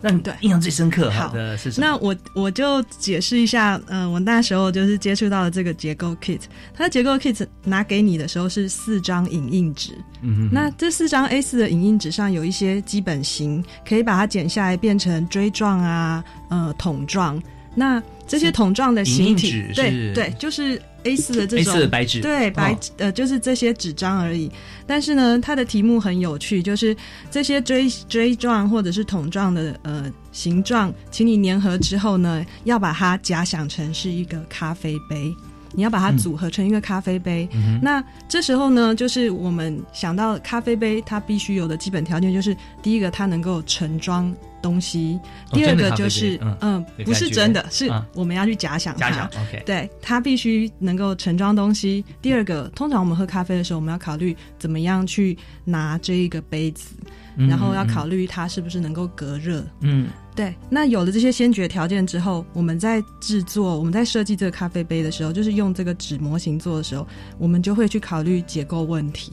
[0.08, 1.88] 那你对印象最深刻好的是什么？
[1.88, 6.42] 那我我就解释一下，嗯，我那时候就是接触到了这个结构 kit，
[6.76, 17.42] 它的结构 kit 拿给你的时候是四张影印纸，嗯那这四张 A 四的影印纸上有一些基本型，可以把它剪下来变成锥状啊，呃，桶状。
[17.74, 20.80] 那这些桶状的形体，对对，就是。
[21.06, 24.52] A 四的这种白纸，对白呃，就是这些纸张而已。
[24.88, 26.96] 但是呢，它的题目很有趣，就是
[27.32, 35.34] 这些锥锥状或者是桶状的呃形状，请你粘合之后呢，要把它假想成是一个咖啡杯，
[35.74, 37.48] 你要把它组合成一个咖啡杯。
[37.82, 44.36] 那这时候呢，就是我们想到咖啡杯，它必须有的基本条件就是第一个，它能够盛装。
[44.66, 45.20] 东西，
[45.52, 49.30] 第二个就是嗯，不是真的，是我们要去假想它。
[49.64, 52.04] 对，它必须能够盛装东西。
[52.20, 56.96] 第二个，通常我们喝咖啡的时候，我们要考虑怎么样去拿这一个杯子，
[57.36, 59.64] 然后要考虑它是不是能够隔热。
[59.82, 60.56] 嗯，对。
[60.68, 69.32] 那有了这些先决条件之后，我们在制作、我们在设计这个咖啡杯的时候，就是用这个纸模型做的时候，我们就会去考虑结构问题。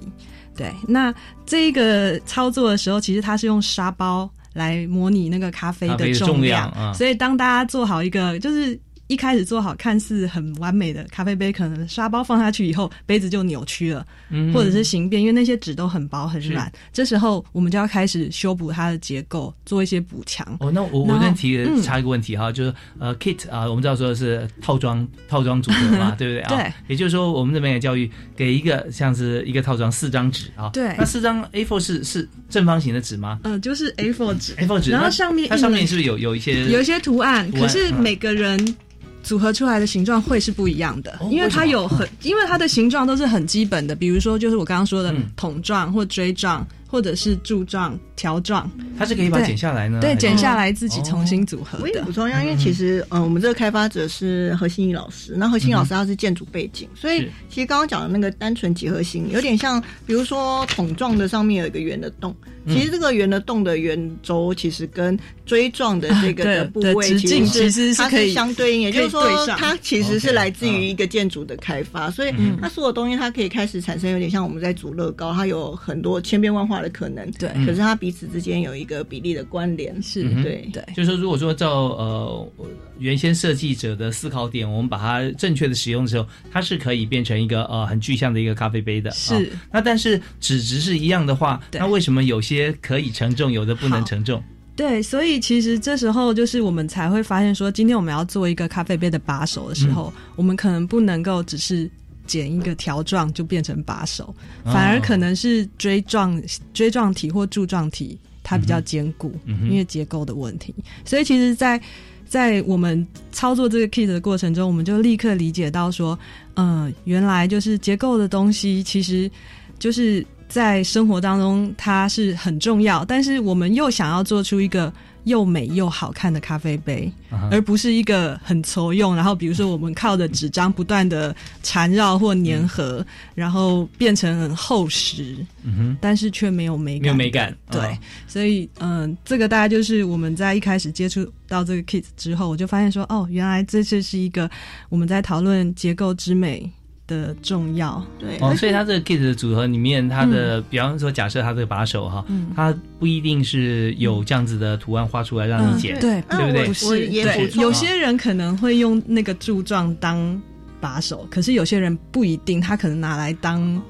[0.54, 1.14] 对，那
[1.46, 4.30] 这一个操作的时候，其实它是用沙包。
[4.54, 8.78] 来模拟那个咖啡的重量，所以当大家做好一个，就是。
[9.12, 14.06] 一开始做好看似很完美的咖啡杯，可能沙包放下去以后，杯子就扭曲了，
[14.54, 16.72] 或者是形变，因为那些纸都很薄很软。
[16.92, 20.46] 这时候我们就要开始修补它的结构，做一些补强。
[20.60, 26.48] 哦，那我我问题插一个问题哈，就是呃，kit 啊，我们知道说的是套装套装组合嘛， 对不对啊？
[26.48, 26.72] 对。
[26.88, 30.94] 也就是说，我们这边的教育给一个像是一个套装四张纸啊，对。
[30.96, 33.38] 那四张 A4 是是正方形的纸吗？
[33.44, 37.50] 嗯，就是 A4 纸，A4 纸，然后上面它上面是不是有有一些有一些图案？
[37.52, 38.76] 可是每个人。
[39.22, 46.66] 组合出来的形状会是不一样的，因为它有很， 因为它的形状都是很基本的，比如说就是我刚刚说的桶状或锥状。
[46.92, 49.98] 或者是柱状、条状，它是可以把它剪下来呢？
[50.00, 51.82] 对，剪下来自己重新组合的。
[51.82, 62.32] 我也补充一下，因为其实，嗯，我们这个开发者是何心怡老师，那何心怡老师他是建筑背景，所以其实刚刚讲的那个单纯几何形，有点像，比如说桶状的上面有一个圆的洞，
[62.68, 77.48] 其实这个圆的洞的圆周其实跟锥状的这个的部位其实是其它是相对应，也就是说它其实是来自于一个建筑的开发，所以它所有东西它可以开始产生有点像我们在组乐高，它有很多千变万化的可能，对。
[77.66, 80.84] 可是它彼此之间有一个比例的关联，是对对。
[80.94, 82.52] 就是说，如果说照呃
[82.98, 89.10] 原先设计者的思考点，我们把它正确的使用的时候，它是可以变成一个呃很具象的一个咖啡杯的。
[89.10, 89.50] 是。
[89.72, 94.42] 那但是纸质是一样的话，那为什么有些可以承重，有的不能承重？
[94.76, 101.90] 对，所以其实这时候就是我们才会发现说，今天我们要做一个咖啡杯的把手的时候，我们可能不能够只是。
[102.26, 106.40] 剪一个条状就变成把手，反而可能是锥状
[106.72, 110.74] 锥状体或柱状体，它比较坚固，因为结构的问题。
[111.04, 111.80] 所以其实，在
[112.26, 116.18] 在我们操作这个 kit 的过程中，我们就立刻理解到说，
[116.54, 119.30] 嗯，原来就是结构的东西，其实
[119.78, 124.92] 就是在生活当中它是很重要，但是我们又想要做出一个。
[125.24, 127.10] 又美又好看的咖啡杯，
[127.50, 129.14] 而不是一个很粗用。
[129.14, 133.04] 然后，比如说我们靠着纸张不断的缠绕或粘合，
[133.34, 137.02] 然后变成很厚实，嗯哼但是却没有美感。
[137.02, 137.56] 没有美感。
[137.70, 144.50] 对，所以嗯，这个大家就是我们在一开始接触到这个 kit 之后，我就发现说，哦，原来这次是一个
[144.88, 146.70] 我们在讨论结构之美。
[147.06, 148.04] 的重要。
[148.18, 148.38] 对。
[148.40, 152.24] 哦，所以它这个 kit 的组合里面，它的比方说，假设它这个把手哈，
[152.54, 156.22] 它不一定是有这样子的图案画出来让你剪，对。
[156.30, 156.66] 对不对？
[156.66, 160.40] 不是，对，有些人可能会用那个柱状当
[160.80, 163.82] 把手，可是有些人不一定，他可能拿来当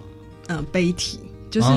[0.49, 1.21] 呃杯体。
[1.53, 1.69] 就是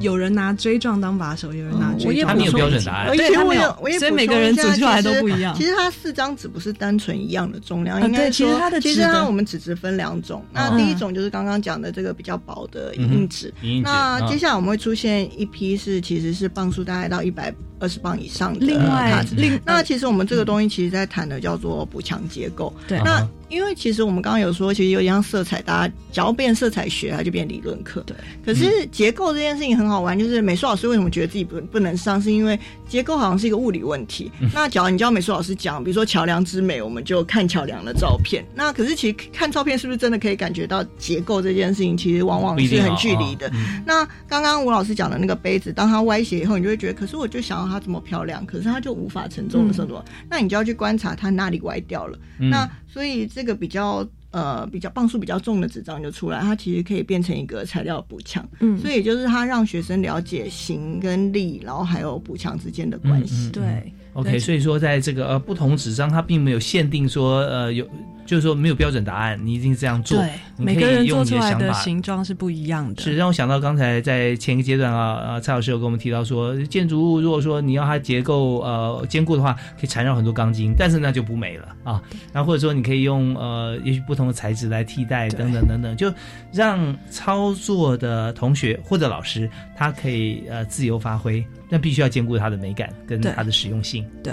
[0.00, 2.28] 有人拿锥状当把手，有人拿锥状。
[2.28, 5.54] 他没有标准答案，对，他没有，所以每个人组出来都不一样。
[5.54, 8.48] 其实它四张纸不是单纯一样的重量，应该说，
[8.80, 10.44] 其实它我们纸质分两种。
[10.52, 13.54] 那第一种就是刚刚讲的这个比较薄的硬纸，
[13.84, 19.60] 那接下来我们会出现一批是其实是磅数大概到一百二十磅以上的卡纸。
[19.64, 22.74] 那其实我们这个东西其实在谈的叫做补强结构。
[22.88, 23.24] 对，那。
[23.52, 28.02] 因为其实我们刚刚有说，其实有点像色彩，大家只要变色彩学，它就变理论课。
[28.06, 28.16] 对。
[28.42, 34.32] 可是结构这件事情很好玩，就是美术老师为什么觉得自己不 不能上，是因为结构好像是一个物理问题。
[34.54, 38.42] 那假如你教美术老师讲，比如说桥梁之美，我们就看桥梁的照片。
[38.54, 43.52] 那可是其实看照片是不是真的可以感觉到结构这件事情，其实往往是很距离的。
[43.84, 52.18] 那刚刚吴老师讲的那个杯子，当它歪斜以后，你就会觉得，可是我就想要它这么漂亮，可是它就无法承重的时候，那你就要去观察它哪里歪掉了。
[52.38, 63.50] 那所以这个比较呃比较磅数比较重的纸张就出来，它其实可以变成一个材料补强，嗯，所以也就是它让学生了解形跟力，然后还有补强之间的关系。
[63.50, 67.88] 对，OK，所以说在这个呃不同纸张，它并没有限定说呃有。
[68.24, 70.18] 就是说没有标准答案，你一定是这样做。
[70.18, 73.02] 对，每个人做出来的形状是不一样的。
[73.02, 82.02] 是让我想到刚才在前一个阶段啊，呃，蔡老师有跟我们提到说，建筑物如果说你要它结构呃坚固的话，可以缠绕很多钢筋，但是那就不美了啊。
[82.32, 86.12] 然后或者说你可以用呃也许不同的材质来替代等等等等，就
[86.52, 94.06] 让操作的同学或者老师他可以呃自由发挥，但必须要兼顾它的美感跟它的实用性。
[94.22, 94.32] 对，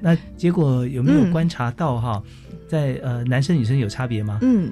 [0.00, 2.22] 那结果有没有观察到哈？
[2.68, 4.38] 在呃，男生女生有差别吗？
[4.42, 4.70] 嗯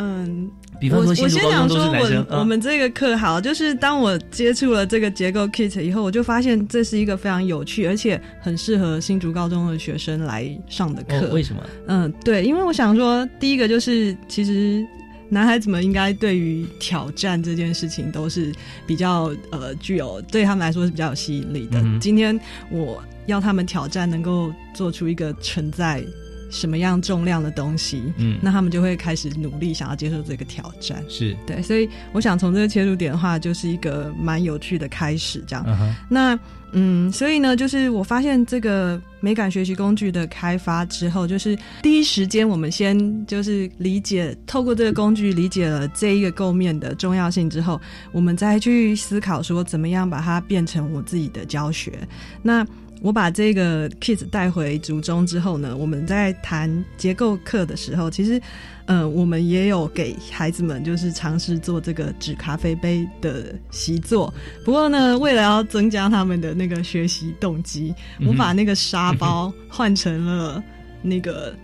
[0.00, 11.28] 嗯，比方说，我先讲说，我我们这个课好，就是当我接触了这个结构 kit 以后，我就发现这是一个非常有趣，而且很适合新竹高中的学生来上的课。
[11.32, 11.60] 为什么？
[11.88, 14.86] 嗯，对，因为我想说，第一个就是其实
[15.28, 18.52] 男孩子们应该对于挑战这件事情都是
[18.86, 21.82] 比较呃具有对他们来说是比较有吸引力的。
[22.00, 22.38] 今天
[22.70, 26.04] 我要他们挑战，能够做出一个存在。
[26.50, 35.64] 什么样重量的东西，嗯，那他们就会开始努力想要接受这个挑战，是对，所以我想从这个切入点的话，就是一个蛮有趣的开始，这样。
[36.08, 36.38] 那
[36.72, 47.80] 嗯，所以呢，就是我发现这个美感学习工具的开发之后，就是第一时间我们先就是理解，透过这个工具理解了这一个构面的重要性之后，
[48.12, 52.06] 我们再去思考说怎么样把它变成我自己的教学。
[52.42, 52.66] 那
[53.00, 58.40] 我把这个 Kids 带回族中之后呢，我们在谈结构课的时候，其实，
[58.86, 64.32] 呃，我们也有给孩子们就是尝试做这个纸咖啡杯的习作。
[64.64, 67.94] 不过呢，为了要增加他们的那个学习动机，
[68.26, 70.62] 我把那个沙包换成了
[71.00, 71.54] 那个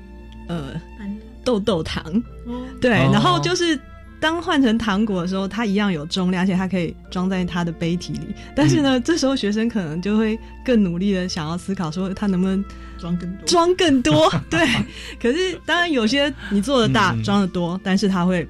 [0.49, 0.81] 呃
[1.45, 2.23] 豆豆糖，
[2.81, 3.79] 对，然后就是。
[4.25, 8.35] 当换成糖果的时候，它一样有重量，而且它可以装在它的杯体里。
[8.57, 12.65] 但是呢，这时候学生可能就会更努力的想要思考，说他能不能
[12.97, 14.33] 装更多，装更多。
[14.49, 14.67] 对，
[15.21, 18.49] 可是当然有些你做的大，装的多，但是它会。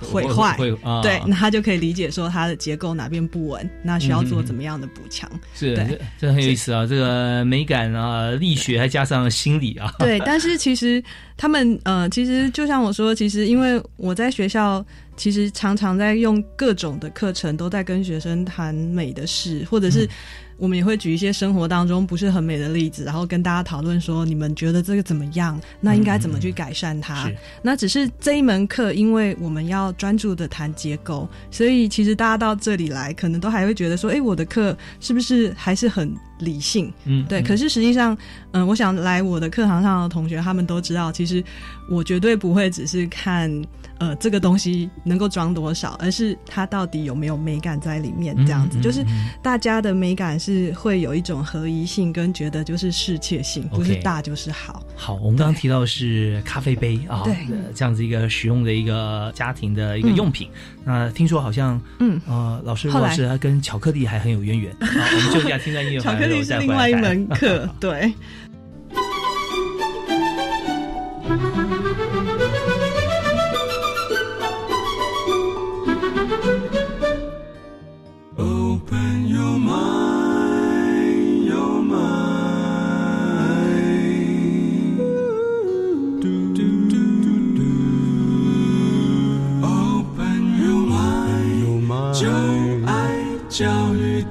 [0.00, 0.56] 毁坏，
[1.02, 5.30] 对，那他就可以理解说它的结构哪边不稳，那需要做怎么样的补强？
[5.54, 5.74] 是，
[6.18, 9.92] 这很有意思啊，这个美感啊，力学还加上心理啊。
[9.98, 11.02] 对，但是其实
[11.36, 14.84] 他们呃，其实就像我说，其实因为我在学校，
[15.16, 20.08] 其实常常在用各种的课程，都在跟学生谈美的事，或者是。
[20.56, 25.60] 我们也会举一些生活当中不是很美的例子，然后跟大家讨论说，你们觉得这个怎么样？
[25.80, 27.30] 那应该怎么去改善它？
[27.62, 36.92] 那只是这一门课，因为我们要专注的谈结构，所以其实大家到这里来，可能都还会觉得说，哎，我的课是不是还是很理性？
[37.04, 37.42] 嗯，对。
[37.42, 38.16] 可是实际上，
[38.52, 41.42] 嗯，我想来我的课堂上的同学，他们都知道，其实
[41.88, 43.50] 我绝对不会只是看。
[43.98, 48.34] 呃，这个东西能够装多少，而是它到底有没有美感在里面？
[48.44, 49.06] 这样子，就是
[49.40, 54.82] 大家的美感是会有一种合一性，跟觉得就是适切性，不是大就是好。
[54.96, 57.36] 好，我们刚刚提到是咖啡杯啊，对，
[57.72, 60.48] 这样子一个使用的一个家庭的一个用品。
[60.84, 64.74] 那听说好像，嗯，呃，老师老师他跟巧克力还很有渊源。
[64.82, 68.12] 我们就给他听在音乐，巧克力是另外一门课，对。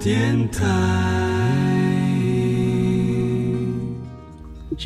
[0.03, 0.09] 时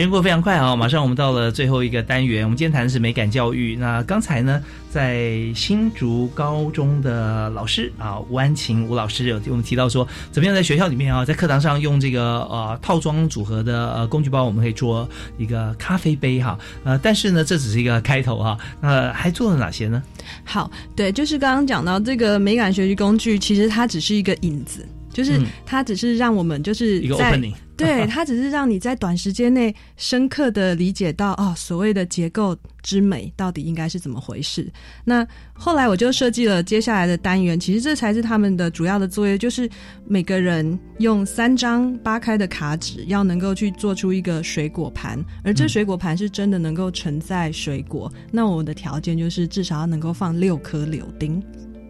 [0.04, 0.76] 间过非常快啊！
[0.76, 2.44] 马上我们到了最后一个单元。
[2.44, 3.76] 我们今天谈的是美感教育。
[3.76, 4.62] 那刚才呢，
[4.92, 15.10] 在新竹高中的老师啊，吴安晴吴老师有给我们提到说，怎么样在学校里面啊，在课堂上用这个呃套装组合的呃工具包，我们可以做
[15.40, 16.60] 一个咖啡杯哈。
[16.84, 18.56] 呃，但是呢，这只是一个开头哈。
[18.80, 20.04] 那还做了哪些呢？
[20.44, 24.88] 好，对，就是刚刚讲到这个美感学习工具，其实它只是一个引子。
[25.18, 27.42] 就是它只是让我们就是在
[27.76, 34.72] 对 它只是让你在短时间内深刻的理解到哦所谓的结构之美到底应该是怎么回事。
[35.04, 39.68] 那后来我就设计了接下来的单元，其实这才是他们的主要的作业，就是
[40.06, 48.12] 每个人用三张扒开的卡纸，要能够去做出一个水果盘，而这水果盘是真的能够承载水果。
[48.32, 51.42] 那我的条件就是至少要能够放六颗柳丁。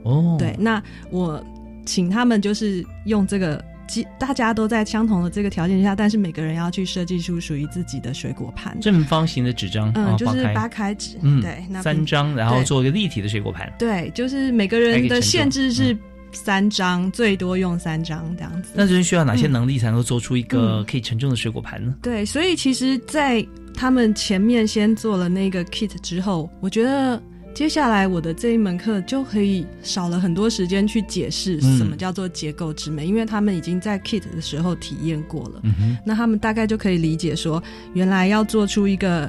[0.05, 1.43] 哦，对，那我。
[1.87, 3.63] 请他们就是用这个，
[4.19, 15.97] 大家都在相同的这个条件下，但是每个人要去设计出属于自己的水果盘，正方形的纸张，嗯，就是八开纸，嗯，对，三张，然后做一个立体的水果盘，对，就是每个人的限制是
[16.33, 18.71] 三张，最多用三张这样子。
[18.75, 21.95] 那就是需要哪些能力才能够做出一个可以承重的水果盘呢？
[22.01, 27.19] 对，所以其实，在他们前面先做了那个 kit 之后，我觉得。
[27.57, 35.61] 接下来我的这一门课就可以少了很多时间去解释什么叫做结构之美，因为他们已经在 kit 的时候体验过了。
[36.05, 37.61] 那他们大概就可以理解说，
[37.95, 39.27] 原来要做出一个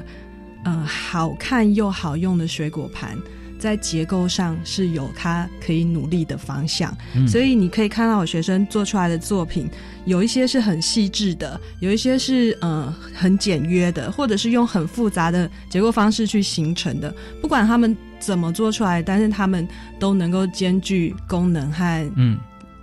[0.63, 3.17] 呃好看又好用的水果盘，
[3.59, 6.95] 在结构上是有他可以努力的方向。
[7.27, 9.69] 所以你可以看到我学生做出来的作品，
[10.05, 17.13] 有一些是很细致的，有一些是呃很简约的，或者是用很复杂的结构方式去形成的。
[17.41, 17.95] 不管他们。
[18.19, 19.01] 怎么做出来？
[19.01, 19.65] 但是他们
[19.97, 22.37] 都能够兼具功能和嗯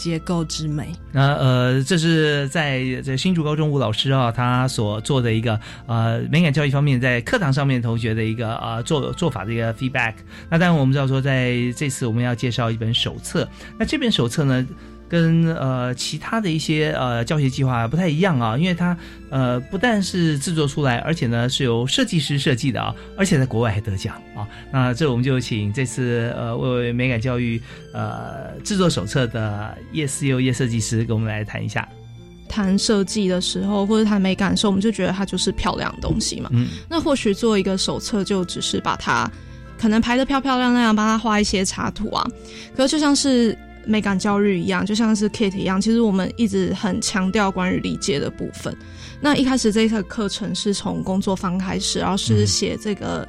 [0.07, 0.93] 结构之美。
[1.11, 10.15] 那呃，这是在这新竹高中吴老师啊，他所做的一个呃美感教育方面，在课堂上面同学的一个呃做做法的一个 feedback。
[10.49, 13.49] 那当然我们知道说，在这次我们要介绍一本手册。
[13.77, 14.65] 那这本手册呢？
[15.09, 18.97] 跟呃其他的一些呃教学计划不太一样啊，因为它
[19.31, 24.47] 呃不但是制作出来，而且呢是由设计师设计的啊，而且在国外还得奖啊。
[24.73, 27.61] 那这我们就请这次呃为美感教育
[27.93, 31.89] 呃制作手册的叶思佑叶设计师跟我们来谈一下。
[32.49, 36.51] 谈设计的时候或者谈美感的时候，我们就觉得它就是漂亮的东西嘛。
[36.53, 36.67] 嗯。
[36.89, 39.31] 那或许做一个手册就只是把它
[39.79, 42.27] 可能排的漂漂亮亮，帮他画一些插图啊。
[42.77, 43.57] 可是就像是。
[43.87, 48.77] 美感教育一样，就像是 Kit 一样，其实我们一直很强调关于理解的部分。
[49.21, 53.27] 那一开始这一课课程是从工作坊开始，然后是写这个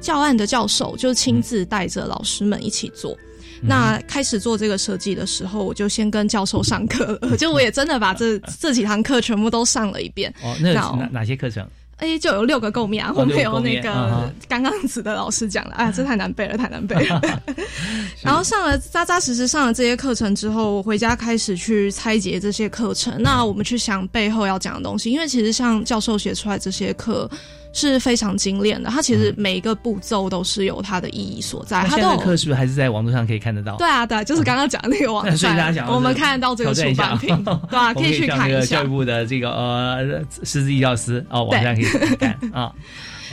[0.00, 3.16] 教案的教授就亲自带着老师们一起做。
[3.62, 10.32] 那开始做这个设计的时候，我就先跟教授上课， 就我也真的把这这几堂课全部都上了一遍。
[10.42, 11.68] 哦，那哪哪些课程？
[12.00, 17.20] 哎，就有六个构面啊，后面有那嗯个刚刚子的老师讲了，哎， 这太难背了，太难背了。
[18.22, 23.22] 然后上了扎扎实实上了这些课程之后，我回家开始去拆解这些课程。
[23.22, 27.30] 那我们去想背后要讲的东西，因为其实像教授写出来这些课
[27.72, 31.84] 是非常精炼的，它其实每一个步骤都是有它的意义所在。
[31.84, 33.76] 它的课是不是还是在网络上可以看得到？
[33.76, 38.78] 对啊，对，就是刚刚讲的那个网站，我们看得到这个出版品， 对啊，可以去看一下。
[38.78, 41.84] 教育部的这个呃师资教师哦，网站可以
[42.16, 42.72] 看啊。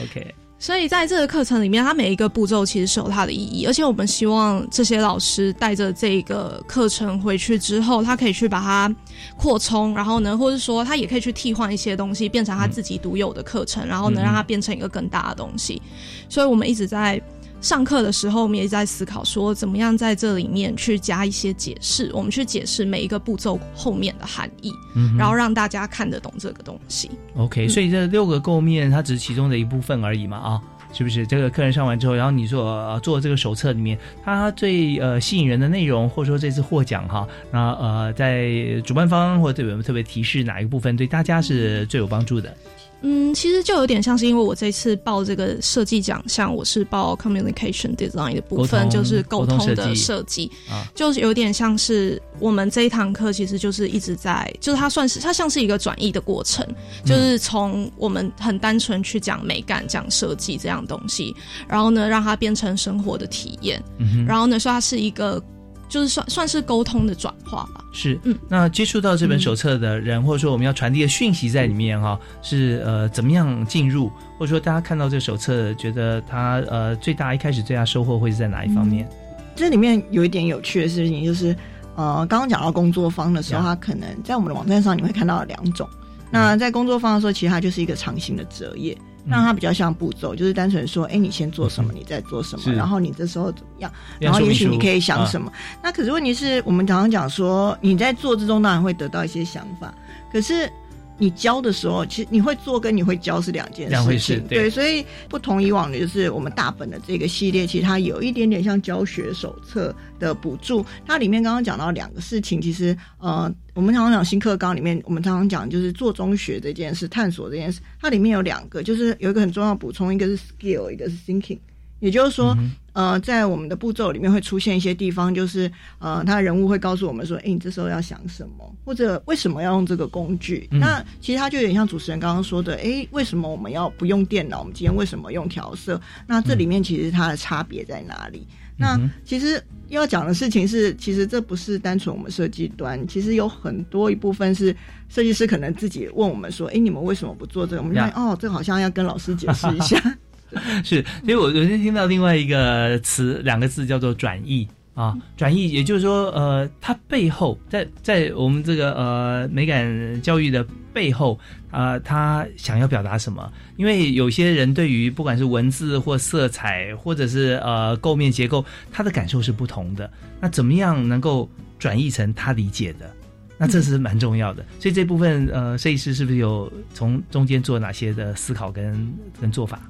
[0.04, 0.34] OK。
[0.60, 8.94] 所以在这个课程里面，它每一个步骤其实是有它的意义，而且我们希望这些老师带着这个课程回去之后，他可以去把它
[9.36, 15.82] 扩充，然后呢，或者说他也可以去替换一些东西，变成他自己独有的课程，然后能让它变成一个更大的东西。
[16.28, 17.22] 所以我们一直在。
[17.60, 27.10] 上课的时候，我们也在思考说，怎么样在这里面去加一些解释，我们去解释每一个步骤后面的含义，嗯然后让大家看得懂这个东西。
[27.36, 30.62] OK，所以这六个构面它只是其中的一部分而已嘛，啊，
[30.94, 31.26] 是不是？
[31.26, 42.56] 这个客人上完之后，然后你做做这个手册里面，它最呃吸引人的内容，或者说这次获奖哈，那呃在主办方或者有没有特别提示哪一个部分对大家是最有帮助的？
[43.02, 50.52] 嗯，其实就有点像是因为我这次报这个设计奖项，我是报 communication design 的部分，就是沟通的设计，
[50.96, 56.66] 就是有点像是我们这一堂课其实就是一直在，就是它算是它像是一个转译的过程，
[57.06, 61.36] 就是从我们很单纯去讲美感、讲设计这样东西，
[61.68, 63.82] 然后呢让它变成生活的体验，
[64.28, 65.42] 然后呢说它是一个。
[65.88, 67.84] 就是算算是沟通的转化吧。
[67.92, 79.08] 是，嗯，那接触到这本手册的人，或者说我们要传递的讯息在里面哈，是呃怎么样进入，或者说大家看到这个手册，觉得它呃最大一开始最大收获会是在哪一方面？
[79.56, 81.56] 这里面有一点有趣的事情，就是
[81.96, 85.88] 呃刚刚讲到工作方的时候，它可能在我们的网站上你会看到两种。
[86.30, 88.96] 那在工作方的时候，其实它就是一个长形的折页。
[89.28, 95.52] 让它比较像步骤，就是单纯说，哎，你先做什么，你再做什么，然后你这时候怎么样，然后也许你可以想什么。
[95.84, 99.94] 那可是问题是我们常常讲说，你在做之中当然会得到一些想法，
[100.32, 100.72] 可是。
[101.18, 110.86] 你教的时候，其实你会做跟你会教是两件事情，对，所以不同以往的就是我们大本的这个系列，其实它有一点点像教学手册的补助。
[111.06, 121.60] 它里面刚刚讲到两个事情，其实呃，我们常常讲新课纲里面，我们常常讲就是做中学这件事，探索这件事，它里面有两个，就是有一个很重要补充，一个是 skill，一个是 thinking。
[122.00, 122.56] 也就是说，
[122.98, 130.68] 呃，在我们的步骤里面会出现一些地方，就是呃，他人物会告诉我们说，哎，你这时候要想什么，或者为什么要用这个工具？
[130.72, 134.62] 那其实它就有点像主持人刚刚说的，哎，为什么我们要不用电脑？
[134.62, 136.02] 我们今天为什么用调色？
[136.26, 138.48] 那这里面其实它的差别在哪里？
[138.76, 144.76] 那其实要讲的事情是，其实这不是单纯我们设计端，其实有很多一部分是
[145.08, 147.84] 设计师可能自己问我们说，哎，你们为什么不做这个？
[147.84, 150.02] 我们说，哦，这好像要跟老师解释一下。
[150.84, 161.38] 是，所以我昨天听到另外一个词，两个字叫做转译啊，转译，也就是说，呃，它背后在在我们这个呃美感教育的背后
[161.70, 163.52] 啊，他想要表达什么？
[163.76, 170.10] 因为有些人对于不管是文字或色彩，或者是呃构面结构，他的感受是不同的。
[170.40, 173.14] 那怎么样能够转译成他理解的？
[173.60, 174.66] 那这是蛮重要的。
[174.80, 179.82] 所以这部分呃，设计师是不是有从中间做哪些的思考跟跟做法？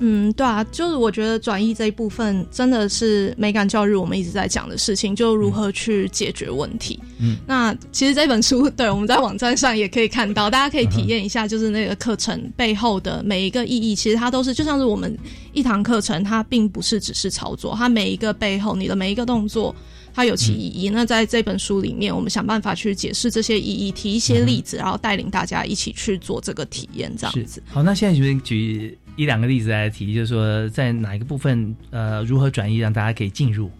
[0.00, 6.98] 嗯，对啊，就是我觉得转译这一部分真的是美感教育我们一直在讲的事情，就如何去解决问题。
[7.18, 15.16] 嗯，那其实这本书， 对我们在网站上也可以看到，大家可以体验一下，就是那个课程背后的每一个意义，其实它都是就像是我们
[15.58, 19.74] 一堂课程，它并不是只是操作，它每一个背后，你的每一个动作。
[20.14, 20.88] 它有其意义。
[20.88, 27.62] 那在这本书里面，我们想办法去解释这些意义，提一些例子，然后带领大家一起去做这个体验，这样子。
[27.68, 33.70] 好，那现在举举一两个例子来提，就是说在哪一个部分，呃，如何转移让大家可以进入？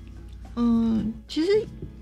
[0.54, 1.48] 嗯，其实，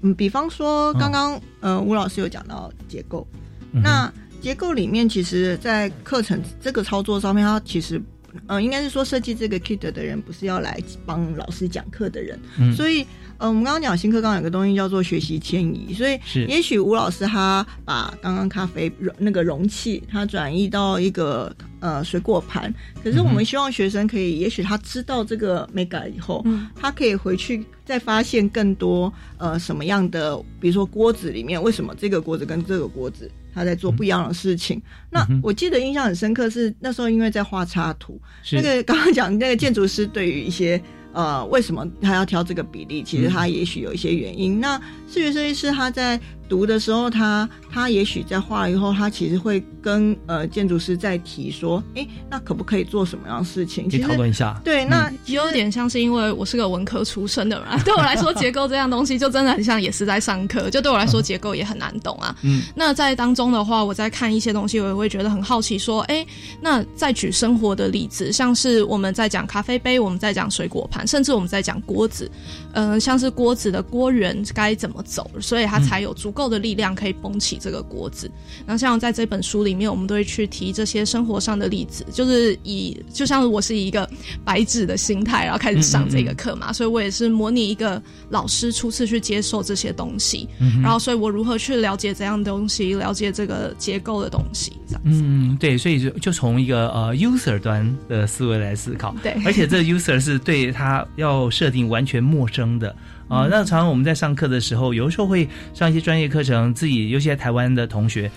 [0.03, 3.27] 嗯，比方说刚刚，呃，吴老师有讲到结构，
[3.73, 4.13] 那
[4.43, 7.99] 结构里面，其实，在课程这个操作上面，它其实，
[8.47, 12.39] 嗯，应该是说设计这个 kit 的人，不是要来帮老师讲课的人，
[12.75, 13.07] 所以。
[13.39, 16.19] 呃，我们刚刚讲新课纲有个东西叫做学习迁移，所以
[16.49, 22.73] 也许吴老师他把刚刚咖啡那个容器，他转移到一个呃水果盘，
[23.05, 26.43] 可是我们希望学生可以，也许他知道这个 mega 以后，
[26.75, 34.81] 他可以回去再发现更多呃什么样的，比如说锅子里面为什么这个锅子跟这个锅子他在做不一样的事情。
[35.11, 38.21] 那我记得印象很深刻是那时候因为在画插图，
[38.53, 40.81] 那个刚刚讲那个建筑师对于一些。
[41.13, 43.03] 呃，为什么他要挑这个比例？
[43.03, 44.61] 其实他也许有一些原因。
[44.61, 44.79] 那
[45.09, 53.89] 视觉设计师他在读的时候，他他也许在画了以后，他其实会跟呃建筑师在提说，哎，那可不可以做什么样的事情？
[53.91, 54.61] 可以讨论一下。
[54.65, 60.71] 对，那有点像是因为我是个文科出身的人， 对我来说，结构这样东西就真的很像也是在上课。
[60.71, 62.35] 就对我来说，结构也很难懂啊。
[62.43, 66.27] 嗯，那在当中的话，我在看一些东西，我也会觉得很好奇，说，哎，
[66.61, 72.31] 那再举生活的例子，像是我们在讲咖啡杯，我们在讲水果盘，甚至我们在讲锅子，
[72.73, 78.31] 嗯，像是锅子的锅缘该怎么走，所以它才有足够的力量可以绷起这个锅子。
[78.67, 84.09] 那像在这本书里面，我们都会去提这些生活上的例子，就是以就像我是以一个
[84.45, 90.47] 白纸的心态，然后开始上这个课嘛，所以我也是模拟一个老师初次去接受这些东西，
[90.83, 95.03] 然后所以我如何去了解这样东西，了解这个结构的东西，这样。
[95.05, 102.95] 嗯，对，所以就就从一个呃 user 端的思维来思考，对，而且这 user 是对他要设定完全陌生的。
[103.29, 108.31] 啊，那常常我们在上课的时候，有的时候会上一些专业课程，自己尤其在台湾的同学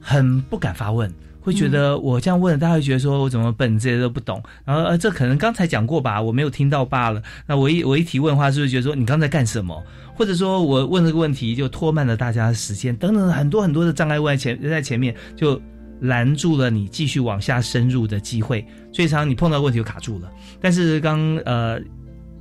[0.00, 4.40] 很不敢发问，会觉得我这样问，大家会觉得说我怎么笨，这些都不懂。
[4.64, 7.20] 然后呃，这可能刚才讲过吧，我没有听到罢了。
[7.48, 9.82] 那我一我一提问的话，是不是觉得说你刚才干什么？
[10.14, 15.60] 或者说我问这个问题就拖慢了大家的时间，等等很多很多的障碍物在前在前面，就
[16.00, 18.64] 拦住了你继续往下深入的机会。
[18.92, 20.30] 所以常常你碰到问题就卡住了。
[20.60, 21.80] 但是刚呃。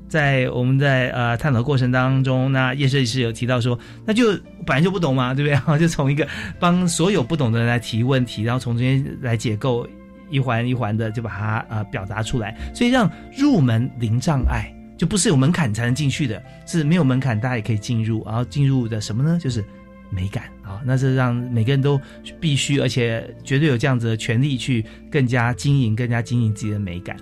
[0.09, 4.27] 在我们在呃探讨过程当中，那叶设计师有提到说，那就
[4.65, 5.51] 本来就不懂嘛，对不对？
[5.51, 6.25] 然后就从一个
[6.61, 9.85] 帮所有不懂的人来提问题，然后从中间来解构
[10.29, 19.37] 一环一环的，就把它呃表达出来，所以让入门零障碍，就不是有门槛才能进去的，是没有门槛大家也可以进入，然后进入的什么呢？
[19.41, 19.61] 就是
[20.09, 21.99] 美感啊，那是让每个人都
[22.39, 27.15] 必须而且绝对有这样子的权利去更加经营、更加经营自己的美感。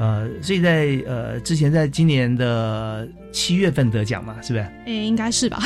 [0.00, 4.64] 呃，所以在呃之前，在今年的七月份得奖嘛，是不是？
[4.86, 5.60] 哎，应该是吧。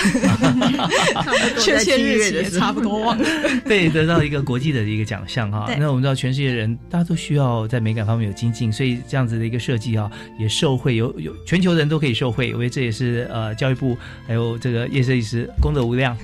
[1.61, 3.25] 确切日期也差不多忘了。
[3.65, 5.73] 对，得到一个国际的一个奖项哈。
[5.79, 12.49] 那我们知道，全世界人大家都需要在美感方面有精进，所以这样子的一个设计啊，也受惠，有有全球人都可以受惠。
[12.49, 16.19] 因为这也是呃教育部还有这个叶设计师功德无量。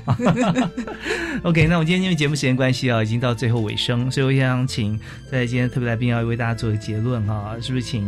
[1.44, 4.98] OK，那我们今天因为节目时间关系啊，已经到最后尾声，所以我想请
[5.30, 7.99] 在今天特别来宾要为大家做一个结论哈，是不是请？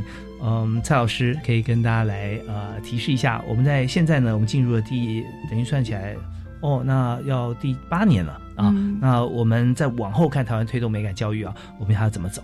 [0.42, 6.14] 嗯，蔡老师可以跟大家来呃提示一下，我们在现在呢，我们进入了第等于算起来
[6.60, 8.74] 哦，那要第八年了啊。
[9.00, 12.42] 那我们再往后看台湾推动美感教育啊，我们还要怎么走？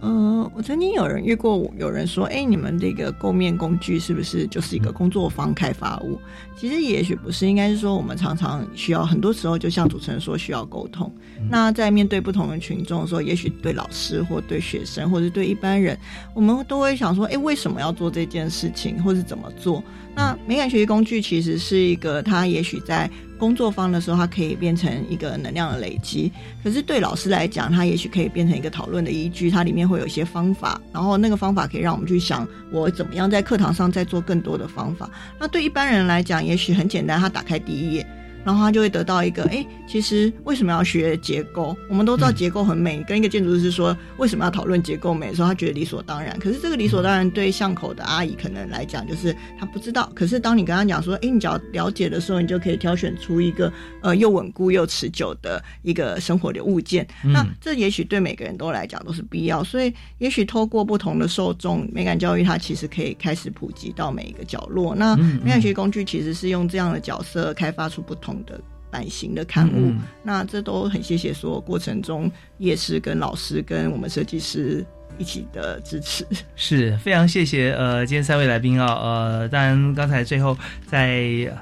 [0.00, 6.20] 嗯，我曾经有人遇过，有人说，哎，你们这个构面工具是不是就是一个工作坊开发物？
[6.56, 11.10] 其实也许不是，应该是说我们常常需要，很多时候就像主持人说，需要沟通。
[11.48, 15.98] 那在面对不同的群众的时候，也许对老师或对学生，或者对一般人，
[16.34, 19.82] 我们都会想说，哎，为什么要做这件事情，或是怎么做？
[20.14, 23.10] 那美感学习工具其实是一个，它也许在。
[23.36, 26.30] 工作方的时候，它可以变成一个能量的累积；
[26.62, 29.50] 可是对老师来讲，它也许可以变成一个讨论的依据。
[29.50, 35.10] 它里面会有一些方法，然后那个方法可以让我们去想，我怎么样在课堂上再做更多的方法。
[35.38, 38.06] 那对一般人来讲，也许很简单，他打开第一页。
[38.44, 41.76] 然后他就会得到一个，哎，其实为什么要学结构？
[41.88, 43.02] 我们都知道结构很美。
[43.08, 46.38] 跟一个建筑师说为什么要讨论结构美的时候，他觉得理所当然。
[46.38, 50.10] 可是这个理所当然对巷口的阿姨可能来讲，就是他不知道。
[50.14, 53.72] 可是当你跟他讲说，哎，你只要了解的时候，你就可以挑选出一个
[54.02, 57.06] 呃又稳固又持久的一个生活的物件。
[57.22, 59.64] 那这也许对每个人都来讲都是必要。
[59.64, 64.94] 所以也许透过不同的受众，美感教育它其实可以开始普及到每一个角落。
[64.94, 68.33] 那美感学习工具其实是用这样的角色开发出不同。
[68.44, 68.58] 的
[68.90, 74.84] 版型的刊物，那这都很谢谢所有过程中叶师跟老师跟我们设计师
[75.18, 76.26] 一起的支持，
[76.56, 80.56] 是非常谢谢呃今天三位来宾啊呃当然刚才最后
[80.86, 81.52] 在。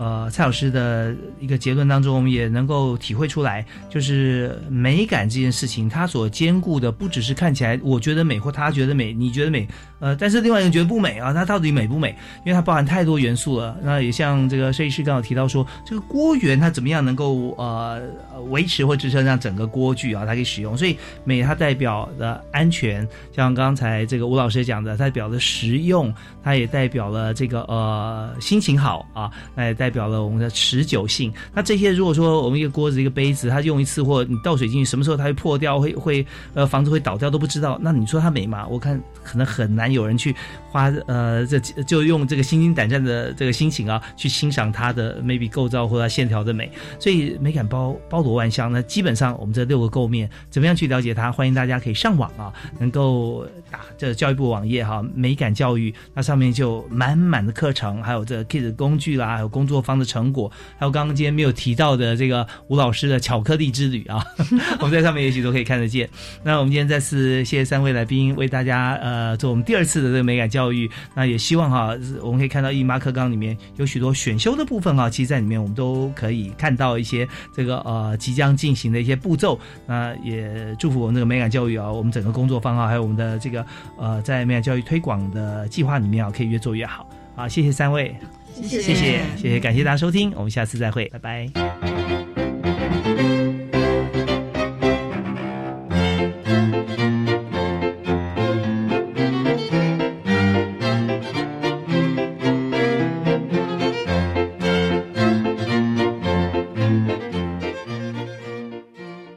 [0.00, 12.16] 呃，蔡老师的一个结论当中，我们也能够体会出来，就是美感这件事情，它所兼顾的不只是看起来我觉得美或他觉得美，你觉得美，呃，但是另外一个人觉得不美啊，它到底美不美？
[12.46, 13.76] 因为它包含太多元素了。
[13.82, 18.00] 那也像这个设计师刚好提到说，这个锅源它怎么样能够呃
[18.48, 20.74] 维持或支撑让整个锅具啊它可以使用？
[20.78, 26.10] 所以美它代表的安全，像刚才这个吴老师讲的，代表的实用，
[26.42, 29.89] 它也代表了这个呃心情好啊，那也代。
[29.90, 31.32] 代表了我们的持久性。
[31.52, 36.24] 那这些如果说我们一个锅子、一个杯子，它用一次或你倒水进去，什么时候它会破掉、会会
[36.54, 37.76] 呃房子会倒掉都不知道。
[37.82, 38.64] 那你说它美吗？
[38.68, 40.32] 我看可能很难有人去
[40.70, 46.70] 花呃这就用这个心惊胆战的这个心情啊去欣赏它的 maybe 构造或者线条的美。
[47.00, 48.70] 所以美感包包罗万象。
[48.70, 51.32] 那基本上我们这六个构面怎么样去了解它？
[51.32, 59.79] 欢迎大家可以上网啊，能够打这教育部网页哈，美感教育那上面就满满的课程，还有这 kids 工具啦，还有工作。
[59.80, 64.24] 方的成果，还有刚刚今天没有提到的这个吴老师的巧克力之旅啊，
[64.80, 66.08] 我们在上面也许都可以看得见。
[66.42, 70.90] 那我们今天再次谢谢三位来宾为大家呃做我们第二次的这个美感教育。
[71.14, 79.58] 那也希望哈，我们可以看到一马课纲里面有许多选修的部分哈，其实在里面我们都可以看到一些这个呃即将进行的一些步骤。
[79.86, 83.64] 那也祝福我们这个美感教育啊，我们整个工作方啊，还有我们的这个
[83.98, 87.08] 呃在美感教育推广的计划里面啊，可以越做越好。
[87.36, 88.14] 好，谢谢三位，
[88.54, 92.49] 谢谢谢谢谢谢，感谢大家收听，我们下次再会，拜拜。